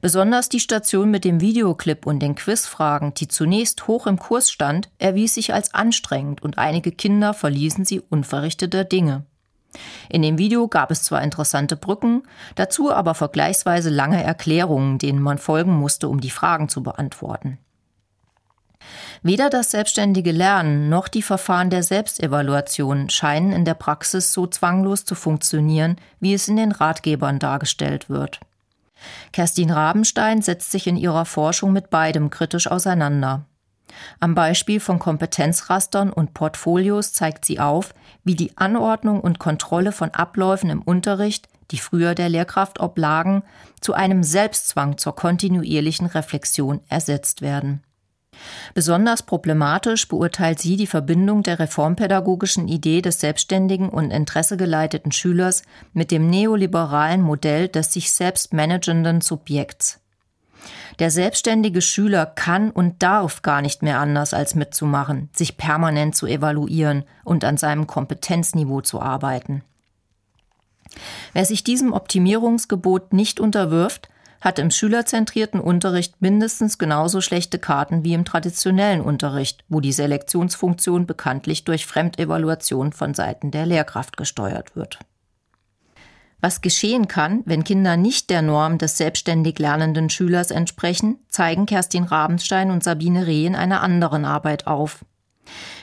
Besonders 0.01 0.49
die 0.49 0.59
Station 0.59 1.11
mit 1.11 1.23
dem 1.23 1.39
Videoclip 1.39 2.05
und 2.05 2.19
den 2.19 2.35
Quizfragen, 2.35 3.13
die 3.13 3.29
zunächst 3.29 3.87
hoch 3.87 4.07
im 4.07 4.19
Kurs 4.19 4.51
stand, 4.51 4.89
erwies 4.97 5.35
sich 5.35 5.53
als 5.53 5.73
anstrengend 5.73 6.43
und 6.43 6.57
einige 6.57 6.91
Kinder 6.91 7.33
verließen 7.33 7.85
sie 7.85 8.01
unverrichteter 8.01 8.83
Dinge. 8.83 9.23
In 10.09 10.21
dem 10.21 10.37
Video 10.37 10.67
gab 10.67 10.91
es 10.91 11.03
zwar 11.03 11.21
interessante 11.21 11.75
Brücken, 11.75 12.23
dazu 12.55 12.91
aber 12.91 13.13
vergleichsweise 13.13 13.89
lange 13.89 14.23
Erklärungen, 14.23 14.97
denen 14.97 15.21
man 15.21 15.37
folgen 15.37 15.73
musste, 15.73 16.09
um 16.09 16.19
die 16.19 16.31
Fragen 16.31 16.69
zu 16.69 16.81
beantworten. 16.81 17.59
Weder 19.21 19.49
das 19.49 19.71
selbstständige 19.71 20.31
Lernen 20.31 20.89
noch 20.89 21.07
die 21.07 21.21
Verfahren 21.21 21.69
der 21.69 21.83
Selbstevaluation 21.83 23.09
scheinen 23.09 23.51
in 23.51 23.65
der 23.65 23.73
Praxis 23.73 24.31
so 24.31 24.47
zwanglos 24.47 25.03
zu 25.05 25.15
funktionieren, 25.15 25.97
wie 26.19 26.33
es 26.33 26.47
in 26.47 26.55
den 26.55 26.71
Ratgebern 26.71 27.39
dargestellt 27.39 28.09
wird. 28.09 28.39
Kerstin 29.31 29.71
Rabenstein 29.71 30.41
setzt 30.41 30.71
sich 30.71 30.87
in 30.87 30.97
ihrer 30.97 31.25
Forschung 31.25 31.73
mit 31.73 31.89
beidem 31.89 32.29
kritisch 32.29 32.67
auseinander. 32.67 33.45
Am 34.19 34.35
Beispiel 34.35 34.79
von 34.79 34.99
Kompetenzrastern 34.99 36.11
und 36.11 36.33
Portfolios 36.33 37.13
zeigt 37.13 37.45
sie 37.45 37.59
auf, 37.59 37.93
wie 38.23 38.35
die 38.35 38.57
Anordnung 38.57 39.21
und 39.21 39.39
Kontrolle 39.39 39.91
von 39.91 40.11
Abläufen 40.11 40.69
im 40.69 40.81
Unterricht, 40.81 41.47
die 41.71 41.77
früher 41.77 42.15
der 42.15 42.29
Lehrkraft 42.29 42.79
oblagen, 42.79 43.43
zu 43.81 43.93
einem 43.93 44.23
Selbstzwang 44.23 44.97
zur 44.97 45.15
kontinuierlichen 45.15 46.07
Reflexion 46.07 46.81
ersetzt 46.89 47.41
werden. 47.41 47.83
Besonders 48.73 49.23
problematisch 49.23 50.07
beurteilt 50.07 50.59
sie 50.59 50.77
die 50.77 50.87
Verbindung 50.87 51.43
der 51.43 51.59
reformpädagogischen 51.59 52.67
Idee 52.67 53.01
des 53.01 53.19
selbstständigen 53.19 53.89
und 53.89 54.11
interessegeleiteten 54.11 55.11
Schülers 55.11 55.63
mit 55.93 56.11
dem 56.11 56.29
neoliberalen 56.29 57.21
Modell 57.21 57.67
des 57.67 57.93
sich 57.93 58.11
selbst 58.11 58.53
managenden 58.53 59.21
Subjekts. 59.21 59.99
Der 60.99 61.11
selbstständige 61.11 61.81
Schüler 61.81 62.25
kann 62.25 62.71
und 62.71 63.01
darf 63.01 63.41
gar 63.41 63.61
nicht 63.61 63.81
mehr 63.83 63.99
anders 63.99 64.33
als 64.33 64.53
mitzumachen, 64.53 65.29
sich 65.33 65.55
permanent 65.55 66.15
zu 66.15 66.27
evaluieren 66.27 67.05
und 67.23 67.45
an 67.45 67.55
seinem 67.55 67.87
Kompetenzniveau 67.87 68.81
zu 68.81 69.01
arbeiten. 69.01 69.63
Wer 71.31 71.45
sich 71.45 71.63
diesem 71.63 71.93
Optimierungsgebot 71.93 73.13
nicht 73.13 73.39
unterwirft, 73.39 74.09
hat 74.41 74.59
im 74.59 74.71
schülerzentrierten 74.71 75.59
Unterricht 75.59 76.21
mindestens 76.21 76.77
genauso 76.77 77.21
schlechte 77.21 77.59
Karten 77.59 78.03
wie 78.03 78.13
im 78.13 78.25
traditionellen 78.25 79.01
Unterricht, 79.01 79.63
wo 79.67 79.81
die 79.81 79.91
Selektionsfunktion 79.91 81.05
bekanntlich 81.05 81.65
durch 81.65 81.85
Fremdevaluation 81.85 82.93
von 82.93 83.13
Seiten 83.13 83.51
der 83.51 83.65
Lehrkraft 83.65 84.17
gesteuert 84.17 84.75
wird. 84.75 84.99
Was 86.41 86.61
geschehen 86.61 87.07
kann, 87.07 87.41
wenn 87.45 87.65
Kinder 87.65 87.97
nicht 87.97 88.29
der 88.29 88.41
Norm 88.41 88.77
des 88.77 88.97
selbstständig 88.97 89.59
lernenden 89.59 90.09
Schülers 90.09 90.51
entsprechen, 90.51 91.19
zeigen 91.27 91.65
Kerstin 91.65 92.05
Rabenstein 92.05 92.71
und 92.71 92.83
Sabine 92.83 93.27
Reh 93.27 93.45
in 93.45 93.55
einer 93.55 93.81
anderen 93.81 94.23
Arbeit 94.23 94.65
auf. 94.65 95.03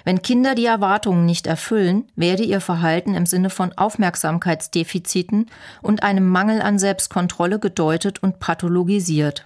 Wenn 0.05 0.23
Kinder 0.23 0.55
die 0.55 0.64
Erwartungen 0.64 1.27
nicht 1.27 1.47
erfüllen, 1.47 2.05
werde 2.14 2.45
ihr 2.45 2.61
Verhalten 2.61 3.14
im 3.14 3.27
Sinne 3.27 3.51
von 3.51 3.73
Aufmerksamkeitsdefiziten 3.77 5.51
und 5.83 6.03
einem 6.03 6.27
Mangel 6.29 6.62
an 6.62 6.79
Selbstkontrolle 6.79 7.59
gedeutet 7.59 8.23
und 8.23 8.38
pathologisiert. 8.38 9.45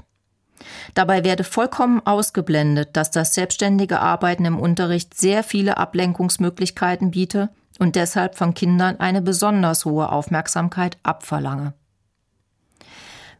Dabei 0.92 1.24
werde 1.24 1.42
vollkommen 1.42 2.06
ausgeblendet, 2.06 2.90
dass 2.92 3.10
das 3.10 3.34
selbstständige 3.34 4.00
Arbeiten 4.00 4.44
im 4.44 4.60
Unterricht 4.60 5.14
sehr 5.14 5.42
viele 5.42 5.78
Ablenkungsmöglichkeiten 5.78 7.10
biete 7.10 7.48
und 7.80 7.96
deshalb 7.96 8.36
von 8.36 8.54
Kindern 8.54 9.00
eine 9.00 9.22
besonders 9.22 9.84
hohe 9.84 10.12
Aufmerksamkeit 10.12 10.98
abverlange. 11.02 11.72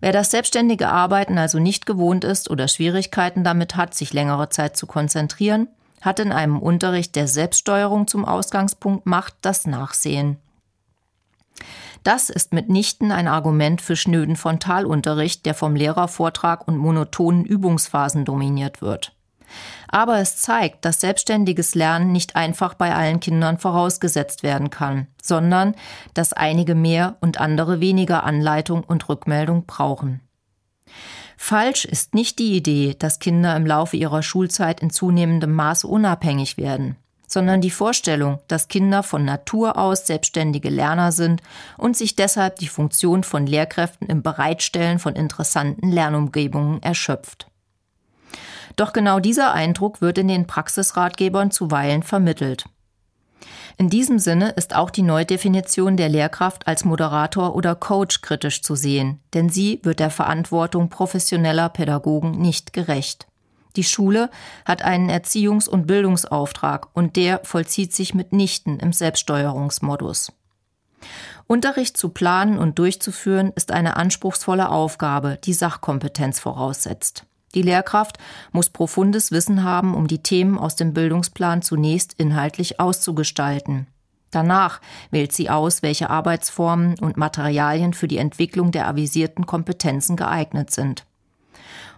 Wer 0.01 0.13
das 0.13 0.31
selbstständige 0.31 0.89
Arbeiten 0.89 1.37
also 1.37 1.59
nicht 1.59 1.85
gewohnt 1.85 2.25
ist 2.25 2.51
oder 2.51 2.67
Schwierigkeiten 2.67 3.45
damit 3.45 3.77
hat, 3.77 3.95
sich 3.95 4.15
längere 4.15 4.49
Zeit 4.49 4.77
zu 4.77 4.87
konzentrieren, 4.87 5.69
hat 6.01 6.19
in 6.19 6.33
einem 6.33 6.59
Unterricht 6.59 7.15
der 7.17 7.29
Selbststeuerung 7.29 8.09
zum 8.09 8.25
Ausgangspunkt 8.25 9.05
macht, 9.05 9.35
das 9.43 9.67
Nachsehen. 9.67 10.39
Das 12.03 12.31
ist 12.31 12.55
mitnichten 12.55 13.13
ein 13.13 13.29
Argument 13.29 13.83
für 13.83 13.95
schnöden 13.95 14.37
Frontalunterricht, 14.37 15.45
der 15.45 15.53
vom 15.53 15.77
Lehrervortrag 15.77 16.67
und 16.67 16.79
monotonen 16.79 17.45
Übungsphasen 17.45 18.25
dominiert 18.25 18.81
wird. 18.81 19.13
Aber 19.93 20.19
es 20.19 20.37
zeigt, 20.37 20.85
dass 20.85 21.01
selbstständiges 21.01 21.75
Lernen 21.75 22.13
nicht 22.13 22.37
einfach 22.37 22.75
bei 22.75 22.95
allen 22.95 23.19
Kindern 23.19 23.59
vorausgesetzt 23.59 24.45
werden 24.45 24.71
kann, 24.71 25.09
sondern 25.21 25.75
dass 26.15 26.33
einige 26.33 26.77
mehr 26.77 27.17
und 27.21 27.41
andere 27.41 27.81
weniger 27.81 28.23
Anleitung 28.23 28.85
und 28.85 29.09
Rückmeldung 29.09 29.67
brauchen. 29.67 30.21
Falsch 31.37 31.85
ist 31.85 32.15
nicht 32.15 32.39
die 32.39 32.55
Idee, 32.55 32.95
dass 32.97 33.19
Kinder 33.19 33.57
im 33.57 33.67
Laufe 33.67 33.97
ihrer 33.97 34.23
Schulzeit 34.23 34.81
in 34.81 34.91
zunehmendem 34.91 35.53
Maße 35.53 35.89
unabhängig 35.89 36.57
werden, 36.57 36.97
sondern 37.27 37.61
die 37.61 37.71
Vorstellung, 37.73 38.39
dass 38.47 38.69
Kinder 38.69 39.03
von 39.03 39.25
Natur 39.25 39.77
aus 39.77 40.07
selbstständige 40.07 40.69
Lerner 40.69 41.11
sind 41.11 41.43
und 41.79 41.97
sich 41.97 42.15
deshalb 42.15 42.57
die 42.57 42.69
Funktion 42.69 43.25
von 43.25 43.47
Lehrkräften 43.47 44.07
im 44.07 44.23
Bereitstellen 44.23 45.01
von 45.01 45.17
interessanten 45.17 45.91
Lernumgebungen 45.91 46.81
erschöpft. 46.81 47.51
Doch 48.77 48.93
genau 48.93 49.21
dieser 49.21 49.53
Eindruck 49.53 50.01
wird 50.01 50.19
in 50.19 50.29
den 50.29 50.47
Praxisratgebern 50.47 51.51
zuweilen 51.51 52.03
vermittelt. 52.03 52.67
In 53.77 53.89
diesem 53.89 54.19
Sinne 54.19 54.51
ist 54.51 54.75
auch 54.77 54.91
die 54.91 55.03
Neudefinition 55.03 55.97
der 55.97 56.11
Lehrkraft 56.11 56.67
als 56.67 56.85
Moderator 56.85 57.55
oder 57.55 57.75
Coach 57.75 58.21
kritisch 58.21 58.63
zu 58.63 58.75
sehen, 58.75 59.21
denn 59.33 59.49
sie 59.49 59.81
wird 59.83 60.01
der 60.01 60.11
Verantwortung 60.11 60.91
professioneller 60.91 61.71
Pädagogen 61.71 62.33
nicht 62.33 62.75
gerecht. 62.75 63.27
Die 63.77 63.85
Schule 63.85 64.31
hat 64.67 64.83
einen 64.83 65.09
Erziehungs- 65.09 65.69
und 65.69 65.87
Bildungsauftrag 65.87 66.89
und 66.93 67.17
der 67.17 67.41
vollzieht 67.45 67.95
sich 67.95 68.15
mitnichten 68.15 68.81
im 68.81 68.93
Selbststeuerungsmodus. 68.93 70.33
Unterricht 71.47 71.97
zu 71.97 72.11
planen 72.11 72.59
und 72.59 72.79
durchzuführen 72.79 73.53
ist 73.55 73.73
eine 73.73 73.97
anspruchsvolle 73.97 74.69
Aufgabe, 74.69 75.39
die 75.43 75.55
Sachkompetenz 75.55 76.39
voraussetzt. 76.39 77.25
Die 77.55 77.63
Lehrkraft 77.63 78.19
muss 78.53 78.71
profundes 78.71 79.33
Wissen 79.33 79.65
haben, 79.65 79.95
um 79.95 80.07
die 80.07 80.23
Themen 80.23 80.57
aus 80.59 80.77
dem 80.77 80.93
Bildungsplan 80.93 81.63
zunächst 81.63 82.15
inhaltlich 82.17 82.79
auszugestalten. 82.79 83.87
Danach 84.31 84.81
wählt 85.11 85.33
sie 85.33 85.51
aus, 85.51 85.83
welche 85.83 86.09
Arbeitsformen 86.09 86.99
und 87.01 87.17
Materialien 87.17 87.95
für 87.95 88.07
die 88.07 88.19
Entwicklung 88.19 88.71
der 88.71 88.87
avisierten 88.87 89.47
Kompetenzen 89.47 90.17
geeignet 90.17 90.71
sind. 90.71 91.05